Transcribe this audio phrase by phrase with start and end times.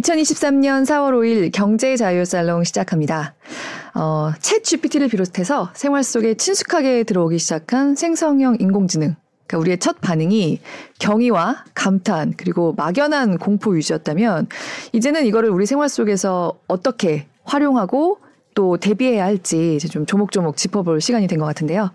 [0.00, 3.34] 2023년 4월 5일 경제 자유 살롱 시작합니다.
[3.94, 9.16] 어, 챗 GPT를 비롯해서 생활 속에 친숙하게 들어오기 시작한 생성형 인공지능.
[9.46, 10.60] 그러니까 우리의 첫 반응이
[10.98, 14.48] 경의와 감탄 그리고 막연한 공포 유지였다면
[14.92, 18.18] 이제는 이거를 우리 생활 속에서 어떻게 활용하고
[18.54, 21.90] 또 대비해야 할지 이제 좀 조목조목 짚어볼 시간이 된 것 같은데요.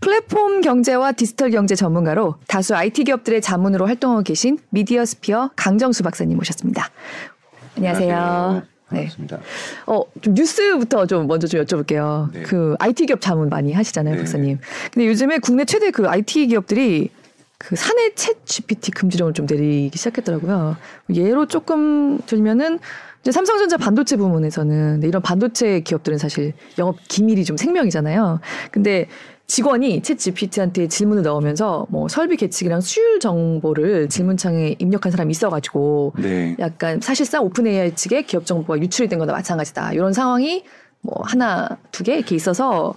[0.00, 6.36] 플랫폼 경제와 디지털 경제 전문가로 다수 IT 기업들의 자문으로 활동하고 계신 미디어 스피어 강정수 박사님
[6.38, 6.90] 모셨습니다.
[7.76, 8.16] 안녕하세요.
[8.16, 8.62] 안녕하세요.
[8.92, 8.98] 네.
[8.98, 9.40] 반갑습니다.
[9.86, 12.32] 어, 좀 뉴스부터 좀 먼저 좀 여쭤볼게요.
[12.32, 12.42] 네.
[12.42, 14.20] 그 IT 기업 자문 많이 하시잖아요, 네.
[14.20, 14.58] 박사님.
[14.92, 17.10] 근데 요즘에 국내 최대 그 IT 기업들이
[17.58, 20.76] 그 사내 챗 GPT 금지령을 좀 내리기 시작했더라고요.
[21.14, 22.78] 예로 조금 들면은
[23.20, 28.40] 이제 삼성전자 반도체 부문에서는 근데 이런 반도체 기업들은 사실 영업 기밀이 좀 생명이잖아요.
[28.72, 29.08] 근데
[29.50, 36.54] 직원이 챗 GPT한테 질문을 넣으면서 뭐 설비 계측이랑 수율 정보를 질문창에 입력한 사람이 있어가지고 네.
[36.60, 39.92] 약간 사실상 오픈 AI 측에 기업 정보가 유출이 된 거나 마찬가지다.
[39.92, 40.62] 이런 상황이
[41.00, 42.94] 뭐 하나 두 개 이렇게 있어서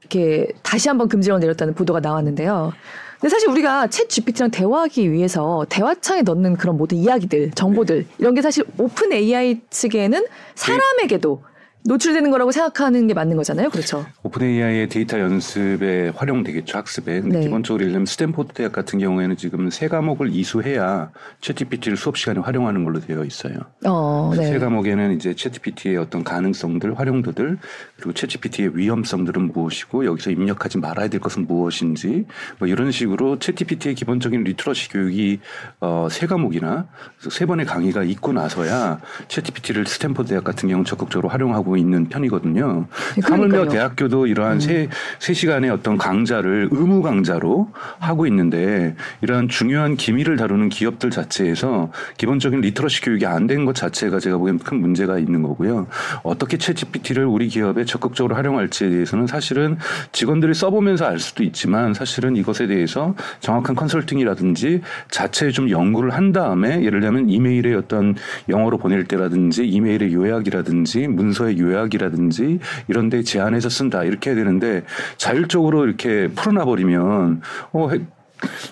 [0.00, 2.74] 이렇게 다시 한번 금지령을 내렸다는 보도가 나왔는데요.
[3.18, 8.42] 근데 사실 우리가 챗 GPT랑 대화하기 위해서 대화창에 넣는 그런 모든 이야기들, 정보들 이런 게
[8.42, 10.26] 사실 오픈 AI 측에는
[10.56, 11.42] 사람에게도
[11.84, 13.70] 노출되는 거라고 생각하는 게 맞는 거잖아요.
[13.70, 14.06] 그렇죠?
[14.22, 17.20] 오픈 AI의 데이터 연습에 활용되겠죠 학습에.
[17.20, 17.44] 근데 네.
[17.44, 21.10] 기본적으로 예를 들면 스탠포드 대학 같은 경우에는 지금 세 과목을 이수해야
[21.40, 23.54] 챗GPT를 수업 시간에 활용하는 걸로 되어 있어요.
[23.84, 24.58] 어, 그래서 세 네.
[24.58, 27.58] 과목에는 이제 챗GPT의 어떤 가능성들, 활용도들,
[27.96, 32.26] 그리고 챗GPT의 위험성들은 무엇이고 여기서 입력하지 말아야 될 것은 무엇인지
[32.58, 35.40] 뭐 이런 식으로 챗GPT의 기본적인 literacy 교육이
[35.80, 36.86] 어, 세 과목이나
[37.28, 42.86] 세 번의 강의가 있고 나서야 챗GPT를 스탠포드 대학 같은 경우는 적극적으로 활용하고 있는 편이거든요.
[43.16, 43.62] 네, 하물며.
[43.62, 43.68] 음.
[43.68, 50.68] 대학교도 이러한 세, 세 시간의 어떤 강좌를 의무 강좌로 하고 있는데 이러한 중요한 기밀을 다루는
[50.68, 55.86] 기업들 자체에서 기본적인 literacy 교육이 안 된 것 자체가 제가 보기엔 큰 문제가 있는 거고요.
[56.22, 59.76] 어떻게 ChatGPT를 우리 기업에 적극적으로 활용할지에 대해서는 사실은
[60.12, 64.80] 직원들이 써보면서 알 수도 있지만 사실은 이것에 대해서 정확한 컨설팅이라든지
[65.10, 68.14] 자체에 좀 연구를 한 다음에 예를 들면 이메일의 어떤
[68.48, 72.58] 영어로 보낼 때라든지 이메일의 요약이라든지 문서의 요약이라든지
[72.88, 74.04] 이런 데 제한해서 쓴다.
[74.04, 74.82] 이렇게 해야 되는데
[75.16, 77.40] 자율적으로 이렇게 풀어놔 버리면
[77.72, 78.00] 어 해-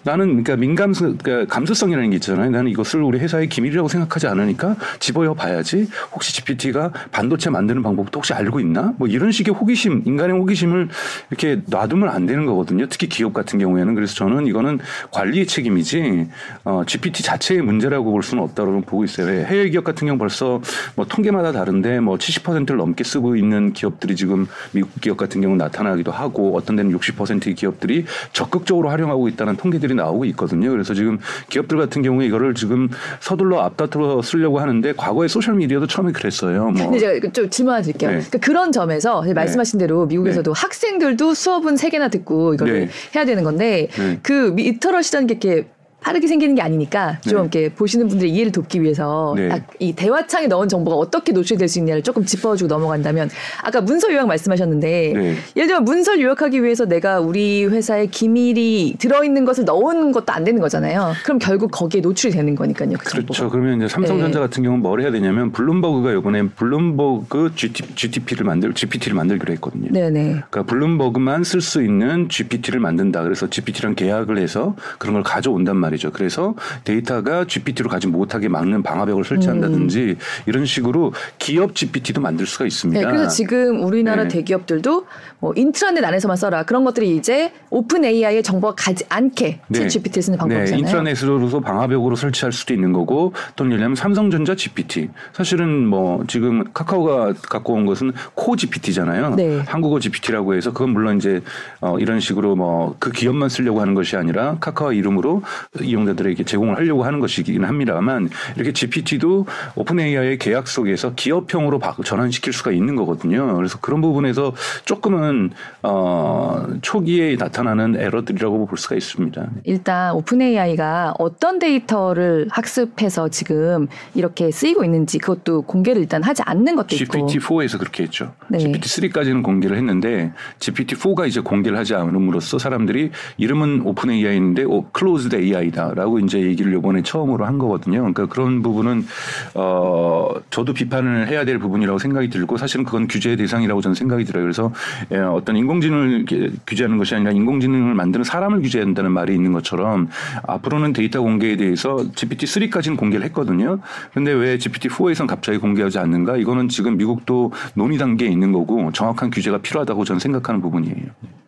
[0.05, 2.51] 나는 그러니까 민감성 그러니까 감수성이라는 게 있잖아요.
[2.51, 5.89] 나는 이것을 우리 회사의 기밀이라고 생각하지 않으니까 집어여 봐야지.
[6.13, 8.95] 혹시 GPT가 반도체 만드는 방법도 혹시 알고 있나?
[8.99, 10.89] 뭐 이런 식의 호기심, 인간의 호기심을
[11.31, 12.87] 이렇게 놔두면 안 되는 거거든요.
[12.89, 14.79] 특히 기업 같은 경우에는 그래서 저는 이거는
[15.11, 16.29] 관리의 책임이지
[16.65, 19.27] 어, GPT 자체의 문제라고 볼 수는 없다고 보고 있어요.
[19.27, 19.45] 왜?
[19.45, 20.61] 해외 기업 같은 경우 벌써
[20.95, 26.13] 뭐 통계마다 다른데 뭐 70%를 넘게 쓰고 있는 기업들이 지금 미국 기업 같은 경우 나타나기도
[26.13, 30.71] 하고 어떤 데는 60%의 기업들이 적극적으로 활용하고 있다는 통계들이 나오고 있거든요.
[30.71, 31.19] 그래서 지금
[31.51, 32.89] 기업들 같은 경우에 이거를 지금
[33.21, 36.71] 서둘러 앞다투어 쓰려고 하는데 과거에 소셜 미디어도 처음에 그랬어요.
[36.71, 38.11] 뭐 근데 제가 좀 질문 하나 드릴게요.
[38.11, 38.17] 네.
[38.17, 42.89] 그러니까 그런 점에서 말씀하신 대로 미국에서도 학생들도 수업은 세 개나 듣고 이걸 네.
[43.15, 44.19] 해야 되는 건데 네.
[44.23, 45.69] 그 literacy라는 게 이렇게
[46.01, 47.41] 빠르게 생기는 게 아니니까 좀 네.
[47.43, 49.49] 이렇게 보시는 분들의 이해를 돕기 위해서 네.
[49.49, 53.31] 딱 이 대화창에 넣은 정보가 어떻게 노출될 수 있냐를 조금 짚어주고 넘어간다면
[53.63, 55.37] 아까 문서 요약 말씀하셨는데 네.
[55.57, 60.61] 예를 들면 문서 요약하기 위해서 내가 우리 회사의 기밀이 들어있는 것을 넣은 것도 안 되는
[60.61, 61.13] 거잖아요.
[61.25, 62.93] 그럼 결국 거기에 노출이 되는 거니까요.
[62.99, 63.33] 그 그렇죠.
[63.33, 63.51] 정보가.
[63.51, 64.47] 그러면 이제 삼성전자 네.
[64.47, 69.93] 같은 경우는 뭘 해야 되냐면 블룸버그가 이번에 블룸버그 GT, GTP를 만들 GPT를 만들기로 했거든요.
[69.93, 70.43] 네네.
[70.51, 73.23] 그러니까 블룸버그만 쓸 수 있는 GPT를 만든다.
[73.23, 76.11] 그래서 GPT랑 계약을 해서 그런 걸 가져온단 말이 죠.
[76.11, 83.01] 그래서 데이터가 GPT로 가지 못하게 막는 방화벽을 설치한다든지 이런 식으로 기업 GPT도 만들 수가 있습니다.
[83.01, 84.29] 네, 그래서 지금 우리나라 네.
[84.29, 85.07] 대기업들도
[85.41, 89.81] 뭐 인트라넷 안에서만 써라 그런 것들이 이제 OpenAI의 정보가 가지 않게 네.
[89.81, 90.79] ChatGPT를 쓰는 네, 방법이잖아요.
[90.79, 95.09] 인트라넷으로서 방화벽으로 설치할 수도 있는 거고 또는 예를 들면 삼성전자 GPT.
[95.33, 99.35] 사실은 뭐 지금 카카오가 갖고 온 것은 KoGPT잖아요.
[99.37, 99.61] 네.
[99.67, 101.41] 한국어 GPT라고 해서 그건 물론 이제
[101.81, 105.43] 어 이런 식으로 뭐 그 기업만 쓰려고 하는 것이 아니라 카카오 이름으로
[105.85, 112.71] 이용자들에게 제공을 하려고 하는 것이긴 합니다만 이렇게 GPT도 OpenAI의 계약 속에서 기업형으로 바- 전환시킬 수가
[112.73, 113.55] 있는 거거든요.
[113.57, 114.53] 그래서 그런 부분에서
[114.85, 115.51] 조금은
[115.83, 119.49] 어 초기에 나타나는 에러들이라고 볼 수가 있습니다.
[119.65, 126.97] 일단 OpenAI가 어떤 데이터를 학습해서 지금 이렇게 쓰이고 있는지 그것도 공개를 일단 하지 않는 것도
[126.97, 127.27] 있고.
[127.27, 128.33] GPT-4에서 그렇게 했죠.
[128.49, 128.59] 네.
[128.59, 136.19] GPT-3까지는 공개를 했는데 GPT-4가 이제 공개를 하지 않음으로써 사람들이 이름은 OpenAI인데 오, closed AI AI다라고
[136.21, 137.99] 이제 얘기를 이번에 처음으로 한 거거든요.
[138.01, 139.07] 그러니까 그런 부분은
[139.55, 144.45] 어 저도 비판을 해야 될 부분이라고 생각이 들고 사실은 그건 규제의 대상이라고 저는 생각이 들어요.
[144.45, 144.73] 그래서
[145.13, 146.27] 예, 어떤 인공지능을
[146.67, 150.09] 규제하는 것이 아니라 인공지능을 만드는 사람을 규제한다는 말이 있는 것처럼
[150.47, 153.79] 앞으로는 데이터 공개에 대해서 GPT-3까지는 공개를 했거든요.
[154.13, 156.37] 근데 왜 GPT-4에선 갑자기 공개하지 않는가?
[156.37, 161.41] 이거는 지금 미국도 논의 단계에 있는 거고 정확한 규제가 필요하다고 저는 생각하는 부분이에요.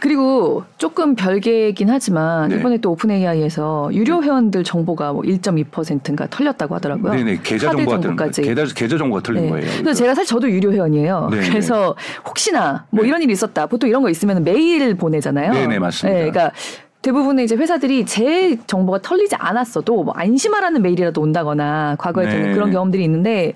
[0.00, 2.56] 그리고 조금 별개긴 하지만 네.
[2.56, 7.12] 이번에 또 OpenAI에서 유료 회원들 정보가 뭐 1.2%인가 털렸다고 하더라고요.
[7.14, 8.42] 네네 계좌 정보가 정보까지.
[8.42, 9.50] 계좌, 계좌 정보가 털린 네.
[9.50, 9.66] 거예요.
[9.78, 11.28] 그래서 제가 사실 저도 유료 회원이에요.
[11.30, 11.94] 네, 그래서
[12.26, 13.08] 혹시나 뭐 네.
[13.08, 13.66] 이런 일이 있었다.
[13.66, 15.52] 보통 이런 거 있으면 메일 보내잖아요.
[15.52, 16.18] 네네, 맞습니다.
[16.18, 16.52] 그러니까
[17.02, 22.32] 대부분의 이제 회사들이 제 정보가 털리지 않았어도 뭐 안심하라는 메일이라도 온다거나 과거에 네.
[22.32, 23.52] 저는 그런 경험들이 있는데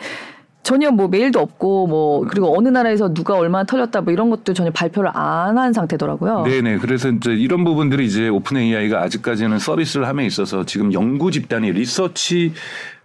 [0.62, 4.70] 전혀 뭐 메일도 없고 뭐 그리고 어느 나라에서 누가 얼마나 털렸다 뭐 이런 것도 전혀
[4.70, 6.44] 발표를 안 한 상태더라고요.
[6.44, 6.78] 네네.
[6.78, 12.52] 그래서 이제 이런 부분들이 이제 OpenAI가 아직까지는 서비스를 함에 있어서 지금 연구 집단이 research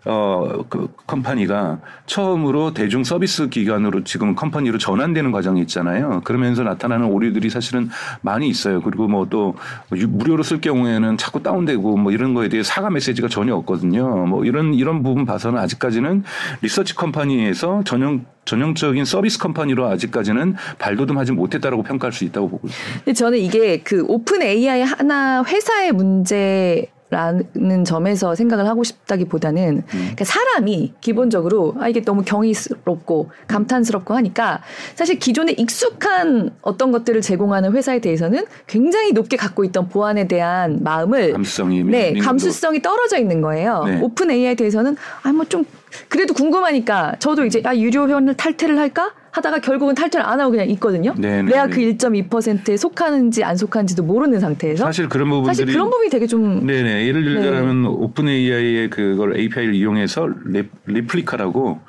[0.07, 6.21] 어, 그 company가 처음으로 대중 서비스 기관으로 지금 company로 전환되는 과정이 있잖아요.
[6.24, 7.89] 그러면서 나타나는 오류들이 사실은
[8.21, 8.81] 많이 있어요.
[8.81, 9.56] 그리고 뭐 또
[9.89, 14.25] 무료로 쓸 경우에는 자꾸 다운되고 뭐 이런 거에 대해 사과 메시지가 전혀 없거든요.
[14.25, 16.24] 뭐 이런 이런 부분 봐서는 아직까지는
[16.62, 23.00] research company에서 전용 전형적인 service company로 아직까지는 발돋움하지 못했다라고 평가할 수 있다고 보고 있습니다.
[23.04, 30.94] 근데 저는 이게 그 OpenAI 하나 회사의 문제 라는 점에서 생각을 하고 싶다기보다는 그러니까 사람이
[31.00, 34.62] 기본적으로 아 이게 너무 경이스럽고 감탄스럽고 하니까
[34.95, 41.31] 사실 기존에 익숙한 어떤 것들을 제공하는 회사에 대해서는 굉장히 높게 갖고 있던 보안에 대한 마음을
[41.31, 43.83] 감수성이 네 감수성이 떨어져 있는 거예요.
[43.86, 44.00] 네.
[44.02, 45.63] OpenAI에 대해서는 아 뭐 좀
[46.09, 50.70] 그래도 궁금하니까 저도 이제 아 유료 회원을 탈퇴를 할까 하다가 결국은 탈퇴를 안 하고 그냥
[50.72, 51.14] 있거든요.
[51.18, 51.74] 네, 네, 내가 네.
[51.74, 56.66] 그 1.2%에 속하는지 안 속하는지도 모르는 상태에서 사실 그런 부분들이 사실 그런 부분이 되게 좀
[56.66, 57.08] 네네.
[57.08, 61.80] 예를 들자면 OpenAI의 그걸 API를 이용해서 리, Replika라고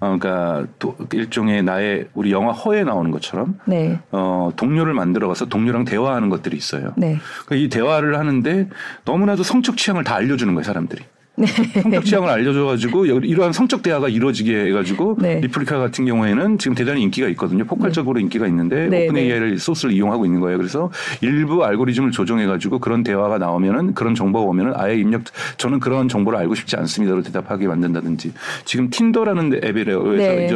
[0.00, 4.00] 어, 그러니까 또 일종의 나의 우리 영화 Her에 나오는 것처럼 네.
[4.10, 6.92] 어, 동료를 만들어가서 동료랑 대화하는 것들이 있어요.
[6.96, 7.18] 네.
[7.46, 8.68] 그러니까 이 대화를 하는데
[9.04, 11.04] 너무나도 성적 취향을 다 알려주는 거예요, 사람들이.
[11.36, 11.46] 네.
[11.46, 15.40] 성적 취향을 알려줘가지고 여- 이러한 성적 대화가 이루어지게 해가지고 네.
[15.40, 17.64] Replika 같은 경우에는 지금 대단히 인기가 있거든요.
[17.64, 19.22] 폭발적으로 인기가 있는데 네, 오픈 네.
[19.22, 20.58] AI를 소스를 이용하고 있는 거예요.
[20.58, 20.90] 그래서
[21.22, 25.22] 일부 알고리즘을 조정해가지고 그런 대화가 나오면은 그런 정보가 오면은 아예 입력
[25.56, 28.32] 저는 그런 정보를 알고 싶지 않습니다로 대답하게 만든다든지
[28.64, 30.48] 지금 틴더라는 앱에서 네.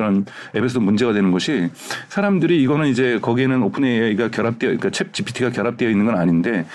[0.54, 1.68] 앱에서 문제가 되는 것이
[2.08, 6.66] 사람들이 이거는 이제 거기에는 오픈 AI가 결합되어 그러니까 챗 GPT가 결합되어 있는 건 아닌데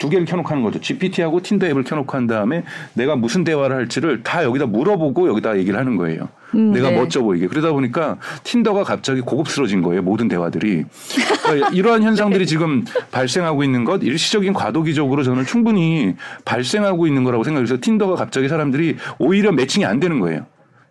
[0.00, 0.80] 두 개를 켜놓고 하는 거죠.
[0.80, 2.64] GPT하고 틴더 앱을 켜놓고 한 다음에
[2.94, 6.28] 내가 무슨 대화를 할지를 다 여기다 물어보고 여기다 얘기를 하는 거예요.
[6.54, 6.96] 음, 내가 네.
[6.96, 7.46] 멋져 보이게.
[7.46, 10.02] 그러다 보니까 틴더가 갑자기 고급스러워진 거예요.
[10.02, 10.84] 모든 대화들이.
[11.44, 17.76] 그러니까 이러한 현상들이 지금 발생하고 있는 것 일시적인 과도기적으로 저는 충분히 발생하고 있는 거라고 생각해서
[17.80, 20.46] 틴더가 갑자기 사람들이 오히려 매칭이 안 되는 거예요.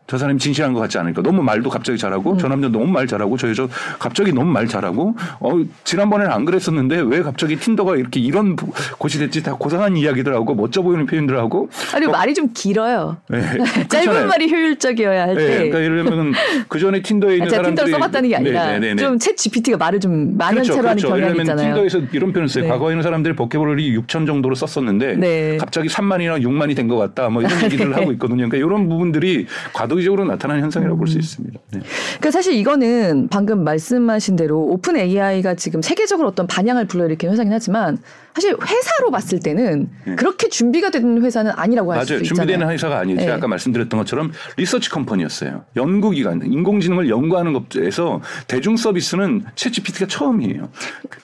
[0.09, 3.37] 저 사람이 진실한 것 같지 않으니까 너무 말도 갑자기 잘하고 저 남자 너무 말 잘하고
[3.37, 3.67] 저 여자
[3.99, 5.51] 갑자기 너무 말 잘하고 어
[5.83, 10.55] 지난번에는 안 그랬었는데 왜 갑자기 틴더가 이렇게 이런 부- 곳이 됐지 다 고상한 이야기들 하고
[10.55, 13.17] 멋져 보이는 표현들 하고 아니 말이 좀 길어요.
[13.29, 13.39] 네,
[13.87, 14.27] 짧은 그렇잖아요.
[14.27, 15.53] 말이 효율적이어야 할 네, 때.
[15.69, 16.33] 그러니까 예를 들면
[16.67, 19.03] 그 전에 틴더에 있는 아, 제가 사람들이 틴더를 써봤다는 게 아니라 네, 네, 네.
[19.03, 21.73] 좀챗 GPT가 말을 좀 만연체로 하는 경향이 예를 들면 있잖아요.
[21.75, 22.63] 틴더에서 이런 표현을 써요.
[22.63, 22.69] 네.
[22.71, 25.57] 과거에 는 사람들이 버케블러리 6천 정도로 썼었는데 네.
[25.57, 27.29] 갑자기 3만이나 6만이 된 것 같다.
[27.29, 28.49] 뭐 이런 얘기를 하고 있거든요.
[28.49, 31.19] 그러니까 이런 부분들이 과도 기적으로 나타나는 현상이라고 볼수 음.
[31.19, 31.59] 있습니다.
[31.71, 31.79] 네.
[32.07, 37.97] 그러니까 사실 이거는 방금 말씀하신 대로 오픈 AI가 지금 세계적으로 어떤 반향을 불러일으키는 회사긴 하지만
[38.33, 40.15] 사실 회사로 봤을 때는 네.
[40.15, 42.23] 그렇게 준비가 된 회사는 아니라고 할 수도 맞아요.
[42.23, 42.35] 있잖아요.
[42.47, 43.05] 준비되는 회사가.
[43.05, 43.31] 제가 네.
[43.31, 45.65] 아까 말씀드렸던 것처럼 리서치 컴퍼니였어요.
[45.75, 50.69] 연구기관, 인공지능을 연구하는 것에서 대중 서비스는 챗GPT가 처음이에요.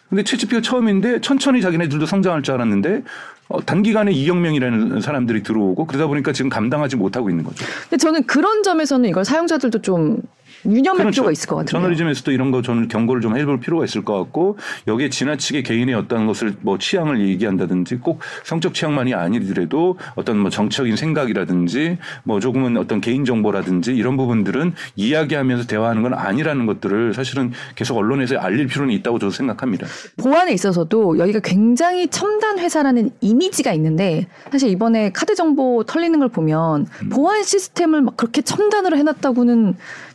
[0.09, 3.03] 근데 챗GPT가 처음인데 천천히 자기네들도 성장할 줄 알았는데
[3.47, 7.65] 어, 단기간에 2억 명이라는 사람들이 들어오고 그러다 보니까 지금 감당하지 못하고 있는 거죠.
[7.83, 10.17] 근데 저는 그런 점에서는 이걸 사용자들도 좀
[10.65, 11.69] 유념할 필요가 있을 것 같아요.
[11.69, 14.57] 저널리즘에서도 이런 거 저는 경고를 좀 해볼 필요가 있을 것 같고
[14.87, 20.95] 여기에 지나치게 개인의 어떤 것을 뭐 취향을 얘기한다든지 꼭 성적 취향만이 아니더라도 어떤 뭐 정적인
[20.95, 27.97] 생각이라든지 뭐 조금은 어떤 개인 정보라든지 이런 부분들은 이야기하면서 대화하는 건 아니라는 것들을 사실은 계속
[27.97, 29.87] 언론에서 알릴 필요는 있다고 저도 생각합니다.
[30.17, 36.87] 보안에 있어서도 여기가 굉장히 첨단 회사라는 이미지가 있는데 사실 이번에 카드 정보 털리는 걸 보면
[37.03, 37.09] 음.
[37.09, 39.35] 보안 시스템을 막 그렇게 첨단으로 해놨다고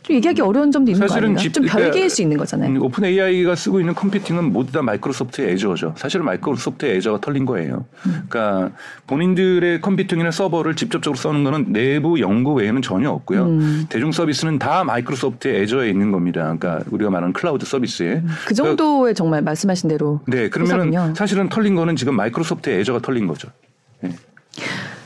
[0.03, 1.41] 좀 얘기하기 어려운 점도 있는 거 사실은 아닌가?
[1.41, 2.69] 집- 좀 별개일 그러니까 수 있는 거잖아요.
[2.71, 5.93] 음, OpenAI가 쓰고 있는 컴퓨팅은 모두 다 마이크로소프트의 애저죠.
[5.97, 7.85] 사실은 마이크로소프트의 Azure가 털린 거예요.
[8.27, 8.71] 그러니까
[9.07, 13.43] 본인들의 컴퓨팅이나 서버를 직접적으로 써는 거는 내부 연구 외에는 전혀 없고요.
[13.45, 13.85] 음.
[13.89, 16.41] 대중 서비스는 다 마이크로소프트의 애저에 있는 겁니다.
[16.57, 18.23] 그러니까 우리가 말하는 클라우드 서비스에.
[18.47, 21.13] 그 정도의 정말 말씀하신 대로 네, 회사군요.
[21.15, 23.49] 사실은 털린 거는 지금 마이크로소프트의 애저가 털린 거죠.
[24.01, 24.09] 네.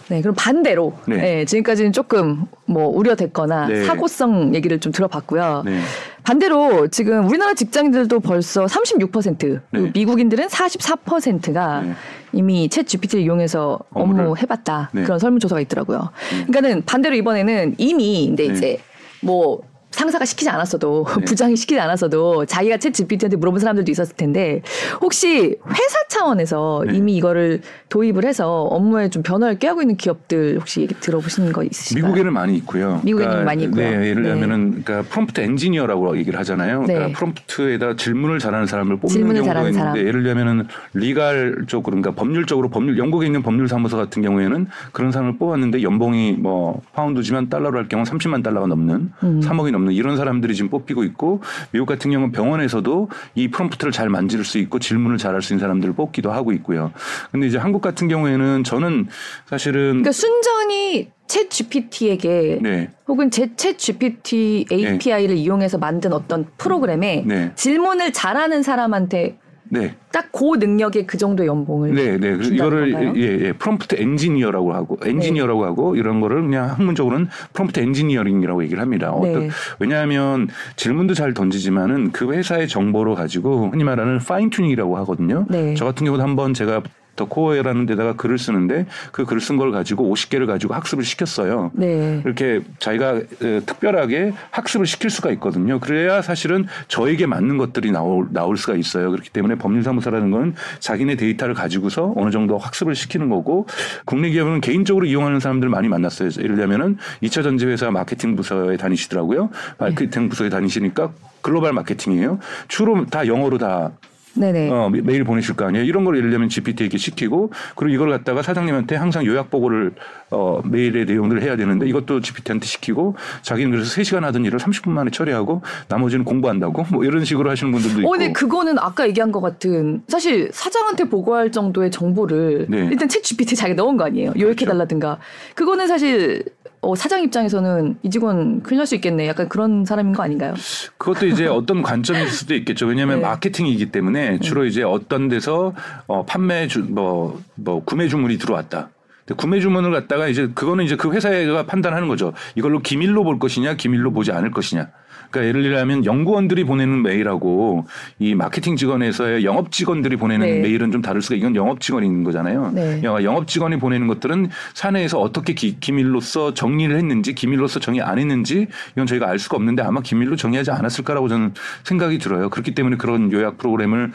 [0.08, 1.18] 네, 그럼 반대로 네.
[1.18, 3.86] 네, 지금까지는 조금 뭐 우려됐거나 네.
[3.86, 5.64] 사고성 얘기를 좀 들어봤고요.
[5.66, 5.80] 네.
[6.24, 9.92] 반대로 지금 우리나라 직장인들도 벌써 36%, 그리고 네.
[9.94, 11.94] 미국인들은 44%가 네.
[12.34, 14.36] 이미 챗 GPT를 이용해서 업무.
[14.38, 15.04] 해봤다 네.
[15.04, 16.10] 그런 설문조사가 있더라고요.
[16.30, 18.54] 그러니까는 반대로 이번에는 이미 근데 네.
[18.54, 18.78] 이제
[19.22, 19.62] 뭐
[19.96, 21.26] 상사가 시키지 않았어도 네.
[21.26, 24.62] 부장이 시키지 않았어도 자기가 챗 GPT한테 물어본 사람들도 있었을 텐데
[25.02, 26.98] 혹시 회사 차원에서 네.
[26.98, 32.06] 이미 이거를 도입을 해서 업무에 좀 변화를 꾀하고 있는 기업들 혹시 얘기 들어보신 거 있으실까요?
[32.06, 33.02] 미국에는 많이 있고요.
[33.04, 33.90] 미국에는 많이 있고요.
[33.90, 34.30] 네, 예를 네.
[34.30, 36.84] 들면은 그러니까 프롬프트 엔지니어라고 얘기를 하잖아요.
[36.84, 36.94] 네.
[36.94, 40.08] 그러니까 프롬프트에다 질문을 잘하는 사람을 뽑는 질문을 경우가 잘하는 있는데 사람.
[40.08, 45.38] 예를 들면은 리갈 쪽으로 그러니까 법률적으로 법률 영국에 있는 법률 사무소 같은 경우에는 그런 사람을
[45.38, 49.40] 뽑았는데 연봉이 뭐 파운드지만 달러로 할 경우 30만 달러가 넘는 음.
[49.42, 54.44] 3억이 넘는 이런 사람들이 지금 뽑히고 있고 미국 같은 경우는 병원에서도 이 프롬프트를 잘 만질
[54.44, 56.92] 수 있고 질문을 잘 할 수 있는 사람들을 뽑기도 하고 있고요.
[57.32, 59.08] 근데 이제 한국 같은 경우에는 저는
[59.46, 62.90] 사실은 그러니까 순전히 챗 GPT에게 네.
[63.08, 67.52] 혹은 챗 GPT API를 이용해서 만든 어떤 프로그램에 네.
[67.56, 69.38] 질문을 잘하는 사람한테
[69.70, 69.96] 네.
[70.12, 72.38] 딱 그 능력의 그 정도 연봉을 네, 네.
[72.42, 73.14] 이거를 건가요?
[73.14, 73.22] 네.
[73.22, 79.18] 예, 예, 프롬프트 엔지니어라고 하고 엔지니어라고 하고 이런 거를 그냥 학문적으로는 프롬프트 엔지니어링이라고 얘기를 합니다.
[79.22, 79.30] 네.
[79.30, 85.46] 어떤 왜냐하면 질문도 잘 던지지만은 그 회사의 정보로 가지고 흔히 말하는 fine tuning이라고 하거든요.
[85.50, 85.74] 네.
[85.76, 86.82] 저 같은 경우도 한번 제가
[87.16, 91.72] 더 코어라는 데다가 글을 쓰는데 그글쓴걸 가지고 50개를 가지고 학습을 시켰어요.
[91.74, 92.22] 네.
[92.26, 95.80] 이렇게 자기가 에, 특별하게 학습을 시킬 수가 있거든요.
[95.80, 99.12] 그래야 사실은 저에게 맞는 것들이 나올, 나올 수가 있어요.
[99.12, 103.68] 그렇기 때문에 법률사무소라는 건 자기네 데이터를 가지고서 어느 정도 학습을 시키는 거고
[104.06, 106.30] 국내 기업은 개인적으로 이용하는 사람들 많이 만났어요.
[106.40, 109.50] 예를 들면은 2차 전지 회사 마케팅 부서에 다니시더라고요.
[109.78, 112.40] 마케팅 부서에 다니시니까 글로벌 마케팅이에요.
[112.68, 113.92] 주로 다 영어로 다
[114.38, 114.70] 네네.
[114.70, 115.86] 어, 메- 메일 보내실 거 아니에요.
[115.86, 119.94] 이런 걸 예를 들면 GPT에게 시키고 그리고 이걸 갖다가 사장님한테 항상 요약 보고를
[120.32, 125.10] 어, 메일의 내용들을 해야 되는데 이것도 GPT한테 시키고 자기는 그래서 3시간 하던 일을 30분 만에
[125.12, 128.08] 처리하고 나머지는 공부한다고 뭐 이런 식으로 하시는 분들도 있고.
[128.10, 132.90] 어, 근데 그거는 아까 얘기한 것 같은 사실 사장한테 보고할 정도의 정보를 네.
[132.92, 134.34] 일단 챗 GPT 자기가 넣은 거 아니에요.
[134.40, 135.18] 요약해 달라든가.
[135.56, 136.44] 그거는 사실
[136.86, 139.28] 어, 사장 입장에서는 이 직원 큰일 날 수 있겠네.
[139.28, 140.54] 약간 그런 사람인 거 아닌가요?
[140.98, 142.86] 그것도 이제 어떤 관점일 수도 있겠죠.
[142.86, 143.26] 왜냐하면 네.
[143.26, 145.74] 마케팅이기 때문에 주로 이제 어떤 데서
[146.06, 148.90] 어, 판매 주, 뭐, 뭐 구매 주문이 들어왔다.
[149.38, 152.34] 구매 주문을 갖다가 이제 그거는 이제 그 회사가 판단하는 거죠.
[152.54, 154.90] 이걸로 기밀로 볼 것이냐, 기밀로 보지 않을 것이냐.
[155.36, 157.86] 그러니까 예를 들면 연구원들이 보내는 메일하고
[158.20, 160.60] 이 마케팅 직원에서의 영업 직원들이 보내는 네.
[160.60, 162.72] 메일은 좀 다를 수가 이건 영업 직원이 있는 거잖아요.
[162.74, 163.02] 네.
[163.04, 169.06] 영업 직원이 보내는 것들은 사내에서 어떻게 기, 기밀로서 정리를 했는지 기밀로서 정리 안 했는지 이건
[169.06, 172.50] 저희가 알 수가 없는데 아마 기밀로 정리하지 않았을까라고 저는 생각이 들어요.
[172.50, 174.12] 그렇기 때문에 그런 요약 프로그램을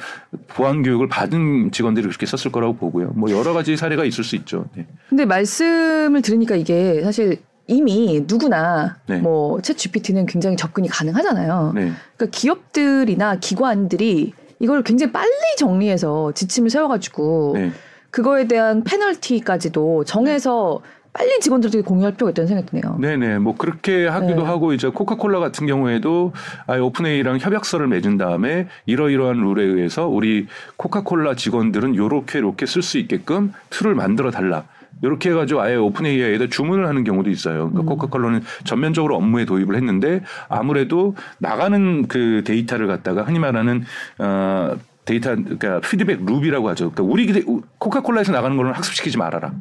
[0.49, 3.12] 보안 교육을 받은 직원들이 그렇게 썼을 거라고 보고요.
[3.15, 4.67] 뭐 여러 가지 사례가 있을 수 있죠.
[4.75, 4.87] 네.
[5.09, 9.21] 근데 말씀을 들으니까 이게 사실 이미 누구나 네.
[9.21, 11.73] 뭐챗 GPT는 굉장히 접근이 가능하잖아요.
[11.75, 11.93] 네.
[12.17, 17.73] 그러니까 기업들이나 기관들이 이걸 굉장히 빨리 정리해서 지침을 세워가지고 네.
[18.11, 20.81] 그거에 대한 페널티까지도 정해서
[21.12, 22.97] 빨리 직원들에게 공유할 필요가 있다는 생각이 드네요.
[23.00, 24.47] 네네 뭐 그렇게 하기도 네.
[24.47, 26.33] 하고 이제 코카콜라 같은 경우에도
[26.67, 32.99] 아예 오픈AI랑 협약서를 맺은 다음에 이러이러한 룰에 의해서 우리 코카콜라 직원들은 요렇게 요렇게 쓸 수
[32.99, 34.64] 있게끔 tool을 만들어 달라.
[35.02, 37.71] 이렇게 해가지고 아예 오픈AI에다 주문을 하는 경우도 있어요.
[37.71, 43.85] 그러니까 코카콜라는 전면적으로 업무에 도입을 했는데 아무래도 나가는 그 데이터를 갖다가 흔히 말하는
[44.19, 46.90] 어 데이터 그러니까 feedback loop이라고 하죠.
[46.92, 47.45] 그러니까 우리
[47.78, 49.52] 코카콜라에서 나가는 거는 학습시키지 말아라.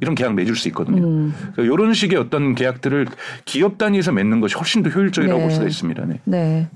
[0.00, 1.06] 이런 계약 맺을 수 있거든요.
[1.06, 1.34] 음.
[1.54, 3.06] 그러니까 이런 식의 어떤 계약들을
[3.44, 5.44] 기업 단위에서 맺는 것이 훨씬 더 효율적이라고 네.
[5.44, 6.04] 볼 수가 있습니다.
[6.06, 6.20] 네.
[6.24, 6.68] 네.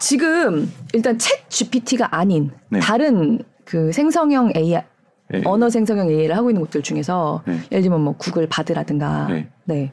[0.00, 2.78] 지금 일단 챗 GPT가 아닌 네.
[2.78, 4.84] 다른 그 생성형 AI
[5.30, 5.42] 네.
[5.44, 7.58] 언어 생성형 AI를 하고 있는 곳들 중에서 네.
[7.70, 9.48] 예를 들면 뭐 구글 바드라든가 네.
[9.64, 9.92] 네.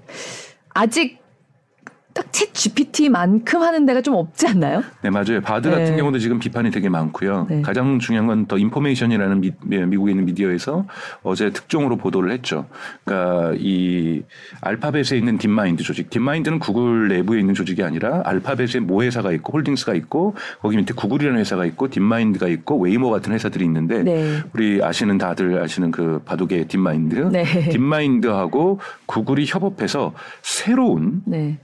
[0.70, 1.20] 아직
[2.16, 4.82] 딱챗 GPT만큼 하는 데가 좀 없지 않나요?
[5.02, 5.42] 네, 맞아요.
[5.42, 5.98] 바드 같은 네.
[5.98, 7.46] 경우도 지금 비판이 되게 많고요.
[7.50, 7.62] 네.
[7.62, 10.86] 가장 중요한 건 더 인포메이션이라는 미, 미국에 있는 미디어에서
[11.24, 12.66] 어제 특종으로 보도를 했죠.
[13.04, 14.24] 그러니까 이
[14.62, 16.10] 알파벳에 있는 딥마인드 조직.
[16.10, 21.40] 딥마인드는 구글 내부에 있는 조직이 아니라 알파벳에 모 회사가 있고 holdings가 있고 거기 밑에 구글이라는
[21.40, 24.42] 회사가 있고 딥마인드가 있고 웨이모 같은 회사들이 있는데 네.
[24.54, 27.16] 우리 아시는 다들 아시는 그 바둑의 딥마인드.
[27.32, 27.44] 네.
[27.70, 31.58] 딥마인드하고 구글이 협업해서 새로운 네.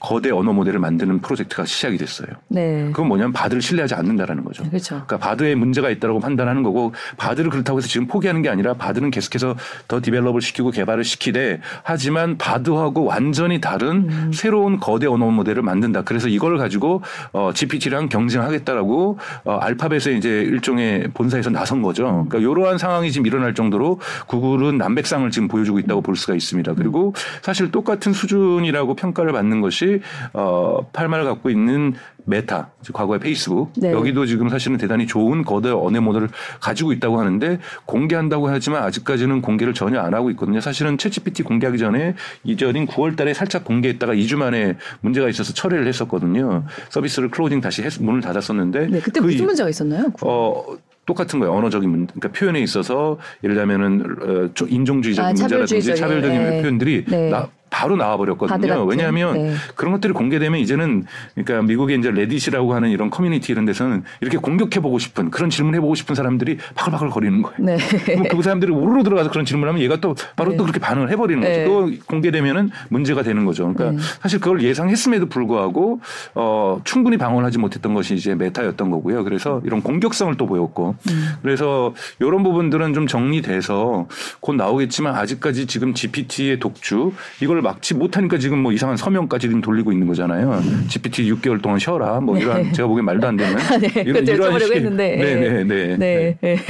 [0.00, 2.28] 거대 언어 모델을 만드는 프로젝트가 시작이 됐어요.
[2.46, 2.86] 네.
[2.92, 4.62] 그건 뭐냐면 바드를 신뢰하지 않는다라는 거죠.
[4.64, 5.02] 그렇죠.
[5.06, 9.56] 그러니까 바드에 문제가 있다고 판단하는 거고 바드를 그렇다고 해서 지금 포기하는 게 아니라 바드는 계속해서
[9.88, 14.30] 더 develop을 시키고 개발을 시키되 하지만 바드하고 완전히 다른 음.
[14.32, 16.02] 새로운 거대 언어 모델을 만든다.
[16.02, 17.02] 그래서 이걸 가지고
[17.32, 22.26] 어, GPT랑 경쟁하겠다라고 어, 알파벳의 이제 일종의 본사에서 나선 거죠.
[22.28, 26.74] 그러니까 이러한 상황이 지금 일어날 정도로 구글은 난맥상을 지금 보여주고 있다고 볼 수가 있습니다.
[26.74, 29.87] 그리고 사실 똑같은 수준이라고 평가를 받는 것이
[30.32, 33.90] 어, 라마를 갖고 있는 메타, 즉 과거의 페이스북 네.
[33.90, 36.28] 여기도 지금 사실은 대단히 좋은 거대 언어 모델을
[36.60, 40.60] 가지고 있다고 하는데 공개한다고 하지만 아직까지는 공개를 전혀 안 하고 있거든요.
[40.60, 42.14] 사실은 챗GPT 공개하기 전에
[42.44, 46.64] 이전인 9월달에 살짝 공개했다가 2주 만에 문제가 있어서 철회를 했었거든요.
[46.90, 50.12] 서비스를 closing 다시 했- 문을 닫았었는데 네, 그때 그 무슨 이- 문제가 있었나요?
[50.22, 50.64] 어
[51.06, 51.54] 똑같은 거예요.
[51.54, 56.60] 언어적인 문, 그러니까 표현에 있어서 예를 들면은 어, 좀 인종주의적인 아, 문제라든지 차별주의적인, 차별적인 네.
[56.60, 57.30] 표현들이 네.
[57.30, 58.84] 나, 바로 나와버렸거든요.
[58.84, 59.54] 왜냐하면 네.
[59.74, 64.98] 그런 것들이 공개되면 이제는 그러니까 미국의 이제 레딧이라고 하는 이런 커뮤니티 이런 데서는 이렇게 공격해보고
[64.98, 67.56] 싶은 그런 질문해보고 싶은 사람들이 바글바글 거리는 거예요.
[67.58, 67.78] 네.
[68.04, 70.56] 그럼 그 사람들이 우르르 들어가서 그런 질문하면 얘가 또 바로 네.
[70.56, 71.52] 또 그렇게 반응을 해버리는 거죠.
[71.52, 71.64] 네.
[71.64, 73.72] 그거 공개되면은 문제가 되는 거죠.
[73.72, 74.18] 그러니까 네.
[74.20, 76.00] 사실 그걸 예상했음에도 불구하고
[76.34, 79.24] 어, 충분히 방어하지 못했던 것이 이제 메타였던 거고요.
[79.24, 81.28] 그래서 이런 공격성을 또 보였고 음.
[81.42, 84.06] 그래서 이런 부분들은 좀 정리돼서
[84.40, 89.92] 곧 나오겠지만 아직까지 지금 GPT의 독주 이걸 막지 못하니까 지금 뭐 이상한 서명까지 지금 돌리고
[89.92, 90.60] 있는 거잖아요.
[90.88, 95.16] GPT 6개월 동안 쉬어라 뭐 이런 제가 보기엔 말도 안 되는 네, 그것도 여쭤보려고 했는데.
[95.16, 95.64] 네네네.
[95.64, 96.38] 네, 네.
[96.40, 96.58] 네.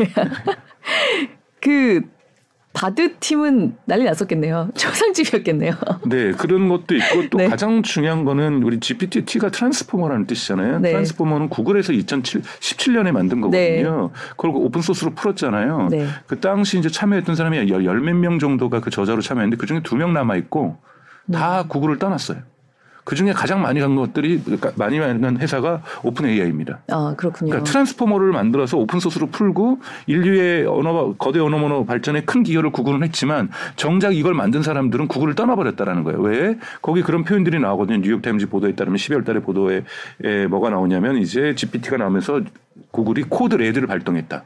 [1.61, 2.03] 그
[2.75, 4.71] 바드 팀은 난리 났었겠네요.
[4.77, 5.73] 초상집이었겠네요.
[6.07, 7.49] 네, 그런 것도 있고 또 네.
[7.49, 10.79] 가장 중요한 거는 우리 GPT-T가 트랜스포머라는 뜻이잖아요.
[10.81, 10.91] 네.
[10.91, 14.11] Transformer는 구글에서 2017년에 만든 거거든요.
[14.37, 15.89] 그걸 open source로 풀었잖아요.
[15.91, 16.07] 네.
[16.27, 19.97] 그 당시 이제 참여했던 사람이 열 몇 명 정도가 그 저자로 참여했는데 그 중에 두
[19.97, 20.77] 명 남아 있고
[21.33, 21.69] 다 네.
[21.69, 22.39] 구글을 떠났어요.
[23.09, 26.81] 그 중에 가장 많이 간 것들이 그러니까 많이 간 회사가 오픈 AI입니다.
[26.91, 27.49] 아 그렇군요.
[27.53, 33.03] 그러니까 Transformer를 만들어서 open source로 풀고 인류의 언어 거대 언어 모델 발전에 큰 기여를 구글은
[33.05, 36.21] 했지만 정작 이걸 만든 사람들은 구글을 떠나버렸다라는 거예요.
[36.21, 36.59] 왜?
[36.83, 38.03] 거기 그런 표현들이 나오거든요.
[38.03, 39.85] 뉴욕 타임즈 보도에 따르면 12월 달에 보도에
[40.25, 42.43] 에, 뭐가 나오냐면 이제 GPT가 나오면서
[42.91, 44.45] 구글이 code red를 발동했다.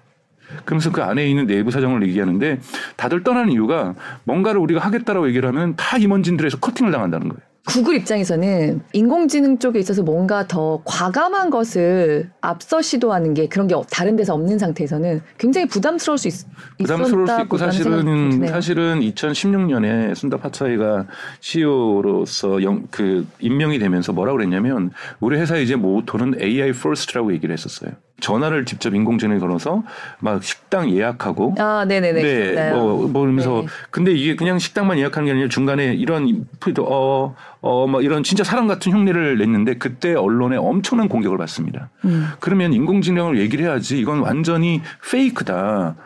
[0.64, 2.60] 그러면서 그 안에 있는 내부 사정을 얘기하는데
[2.96, 7.51] 다들 떠나는 이유가 뭔가를 우리가 하겠다라고 얘기를 하면 다 임원진들에서 cutting을 당한다는 거예요.
[7.64, 14.16] 구글 입장에서는 인공지능 쪽에 있어서 뭔가 더 과감한 것을 앞서 시도하는 게 그런 게 다른
[14.16, 16.34] 데서 없는 상태에서는 굉장히 부담스러울 수 있,
[16.78, 18.50] 부담스러울 수 있고 사실은 드네요.
[18.50, 21.06] 사실은 2016년에 순다 피차이가
[21.40, 27.92] CEO로서 영, 그 임명이 되면서 뭐라고 그랬냐면 우리 회사의 이제 모토는 AI first라고 얘기를 했었어요.
[28.22, 29.82] 전화를 직접 인공지능에 걸어서
[30.20, 32.76] 막 식당 예약하고 아 네네네 네, 기억나요.
[32.76, 33.66] 뭐, 뭐, 그러면서, 네.
[33.90, 38.44] 근데 이게 그냥 식당만 예약하는 게 아니라 중간에 이런, 푸드, 어, 어, 뭐 이런 진짜
[38.44, 41.90] 사람 같은 흉내를 냈는데 그때 언론에 엄청난 공격을 받습니다.
[42.04, 42.28] 음.
[42.40, 44.80] 그러면 인공지능을 얘기를 해야지 이건 완전히
[45.10, 45.96] 페이크다.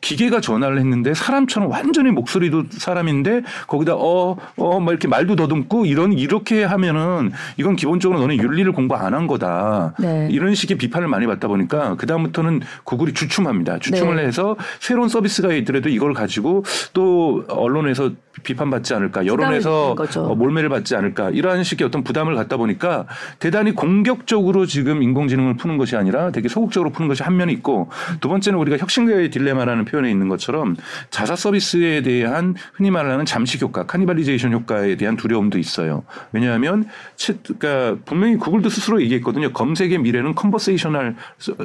[0.00, 6.12] 기계가 전화를 했는데 사람처럼 완전히 목소리도 사람인데 거기다 어, 어, 막 이렇게 말도 더듬고 이런,
[6.14, 9.94] 이렇게 하면은 이건 기본적으로 너는 윤리를 공부 안 한 거다.
[9.98, 10.28] 네.
[10.30, 13.78] 이런 식의 비판을 많이 받다 보니까 그다음부터는 구글이 주춤합니다.
[13.80, 14.22] 주춤을 네.
[14.26, 18.10] 해서 새로운 서비스가 있더라도 이걸 가지고 또 언론에서
[18.42, 19.94] 비판받지 않을까, 여론에서.
[20.30, 23.06] 어, 몰매를 받지 않을까 이러한 식의 어떤 부담을 갖다 보니까
[23.38, 28.28] 대단히 공격적으로 지금 인공지능을 푸는 것이 아니라 되게 소극적으로 푸는 것이 한 면이 있고 두
[28.28, 30.76] 번째는 우리가 혁신가의 딜레마라는 표현에 있는 것처럼
[31.10, 36.04] 자사 서비스에 대한 흔히 말하는 잠식 효과, cannibalization 효과에 대한 두려움도 있어요.
[36.32, 39.52] 왜냐하면 치- 그러니까 분명히 구글도 스스로 얘기했거든요.
[39.52, 41.16] 검색의 미래는 conversational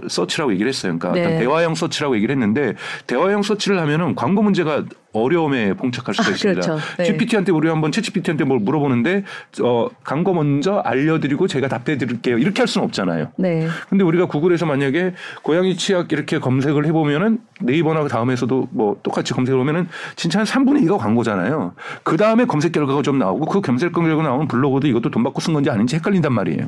[0.10, 0.98] search라고 얘기를 했어요.
[0.98, 1.40] 그러니까 네.
[1.40, 2.74] 대화형 search라고 얘기를 했는데
[3.08, 4.84] 대화형 search를 하면은 광고 문제가
[5.22, 6.62] 어려움에 봉착할 수가 아, 있습니다.
[6.62, 6.84] 그렇죠.
[6.98, 7.04] 네.
[7.06, 9.24] GPT한테 우리 한번 챗GPT한테 뭘 물어보는데
[9.62, 12.38] 어 광고 먼저 알려드리고 제가 답해드릴게요.
[12.40, 13.32] 이렇게 할 수는 없잖아요.
[13.38, 13.68] 네.
[13.90, 19.88] 근데 우리가 구글에서 만약에 고양이 치약 이렇게 검색을 해보면은 네이버나 다음에서도 뭐 똑같이 검색을 하면은
[20.16, 21.74] 진짜 한 3분의 2가 광고잖아요.
[22.04, 25.54] 그 다음에 검색 결과가 좀 나오고 그 검색 결과가 나오면 블로그도 이것도 돈 받고 쓴
[25.54, 26.68] 건지 아닌지 헷갈린단 말이에요.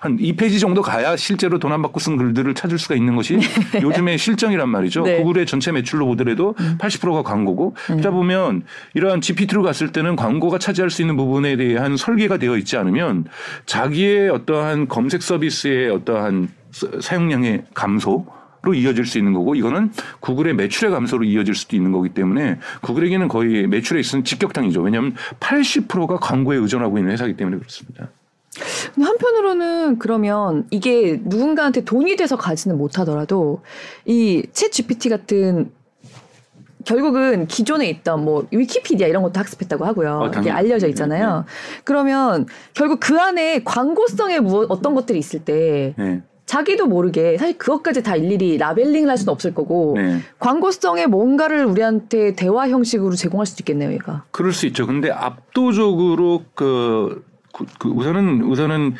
[0.00, 3.36] 한 2페이지 정도 가야 실제로 돈 안 받고 쓴 글들을 찾을 수가 있는 것이
[3.82, 5.02] 요즘의 실정이란 말이죠.
[5.02, 5.16] 네.
[5.16, 8.62] 구글의 전체 매출로 보더라도 80%가 광고고 그러다 보면
[8.94, 13.24] 이러한 GPT로 갔을 때는 광고가 차지할 수 있는 부분에 대한 설계가 되어 있지 않으면
[13.66, 18.26] 자기의 어떠한 검색 서비스의 어떠한 사- 사용량의 감소
[18.62, 23.28] 로 이어질 수 있는 거고 이거는 구글의 매출의 감소로 이어질 수도 있는 거기 때문에 구글에게는
[23.28, 24.80] 거의 매출에 있어서는 직격탄이죠.
[24.80, 28.08] 왜냐하면 80%가 광고에 의존하고 있는 회사이기 때문에 그렇습니다.
[28.94, 33.62] 근데 한편으로는 그러면 이게 누군가한테 돈이 돼서 가지는 못하더라도
[34.08, 35.70] 이챗 GPT 같은
[36.84, 40.20] 결국은 기존에 있던 뭐 위키피디아 이런 것도 학습했다고 하고요.
[40.22, 40.50] 어, 이게.
[40.50, 41.44] 알려져 네, 있잖아요.
[41.84, 46.22] 그러면 결국 그 안에 광고성의 무엇 어떤 것들이 있을 때 네.
[46.46, 50.20] 자기도 모르게 사실 그것까지 다 일일이 라벨링을 할 수는 없을 거고 네.
[50.38, 54.24] 광고성의 뭔가를 우리한테 대화 형식으로 제공할 수도 있겠네요, 얘가.
[54.30, 54.86] 그럴 수 있죠.
[54.86, 58.94] 근데 압도적으로 그, 그, 그 우선은 우선은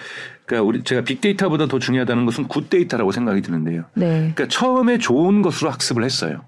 [0.47, 3.85] 그러니까 우리 제가 빅데이터보다 더 중요하다는 것은 good data라고 생각이 드는데요.
[3.95, 4.33] 네.
[4.35, 6.43] 그러니까 처음에 좋은 것으로 학습을 했어요.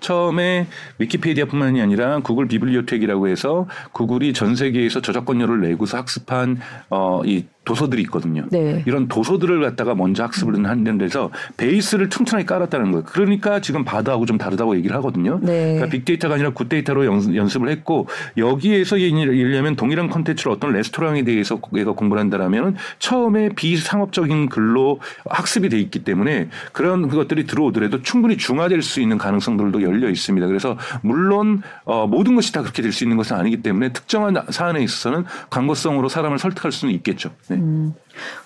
[0.00, 0.66] 처음에
[0.98, 6.58] 위키피디아뿐만이 아니라 구글 비블리오텍이라고 해서 구글이 전 세계에서 저작권료를 내고서 학습한
[6.90, 8.46] 어, 이 도서들이 있거든요.
[8.50, 8.82] 네.
[8.86, 13.04] 이런 도서들을 갖다가 먼저 학습을 하는 데서 베이스를 튼튼하게 깔았다는 거예요.
[13.04, 15.40] 그러니까 지금 바드하고 좀 다르다고 얘기를 하거든요.
[15.42, 15.74] 네.
[15.74, 21.24] 그러니까 빅데이터가 아니라 good data로 연, 습을 했고 여기에서 예를 하면 동일한 콘텐츠를 어떤 레스토랑에
[21.24, 28.36] 대해서 얘가 공부를 한다라면 처음에 비상업적인 글로 학습이 돼 있기 때문에 그런 것들이 들어오더라도 충분히
[28.36, 30.46] 중화될 수 있는 가능성들 도 열려 있습니다.
[30.46, 34.80] 그래서 물론 어, 모든 것이 다 그렇게 될 수 있는 것은 아니기 때문에 특정한 사안에
[34.84, 37.30] 있어서는 광고성으로 사람을 설득할 수는 있겠죠.
[37.48, 37.60] 네.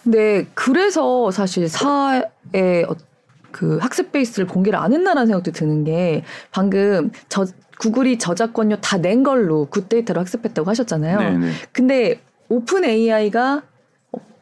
[0.02, 2.22] 근데 그래서 사실 사의
[2.88, 2.94] 어,
[3.50, 7.44] 그 학습 베이스를 공개를 안 했나라는 생각도 드는 게 방금 저
[7.78, 11.18] 구글이 저작권료 다 낸 걸로 굿데이터로 학습했다고 하셨잖아요.
[11.18, 11.52] 네, 네.
[11.72, 13.62] 근데 오픈 AI가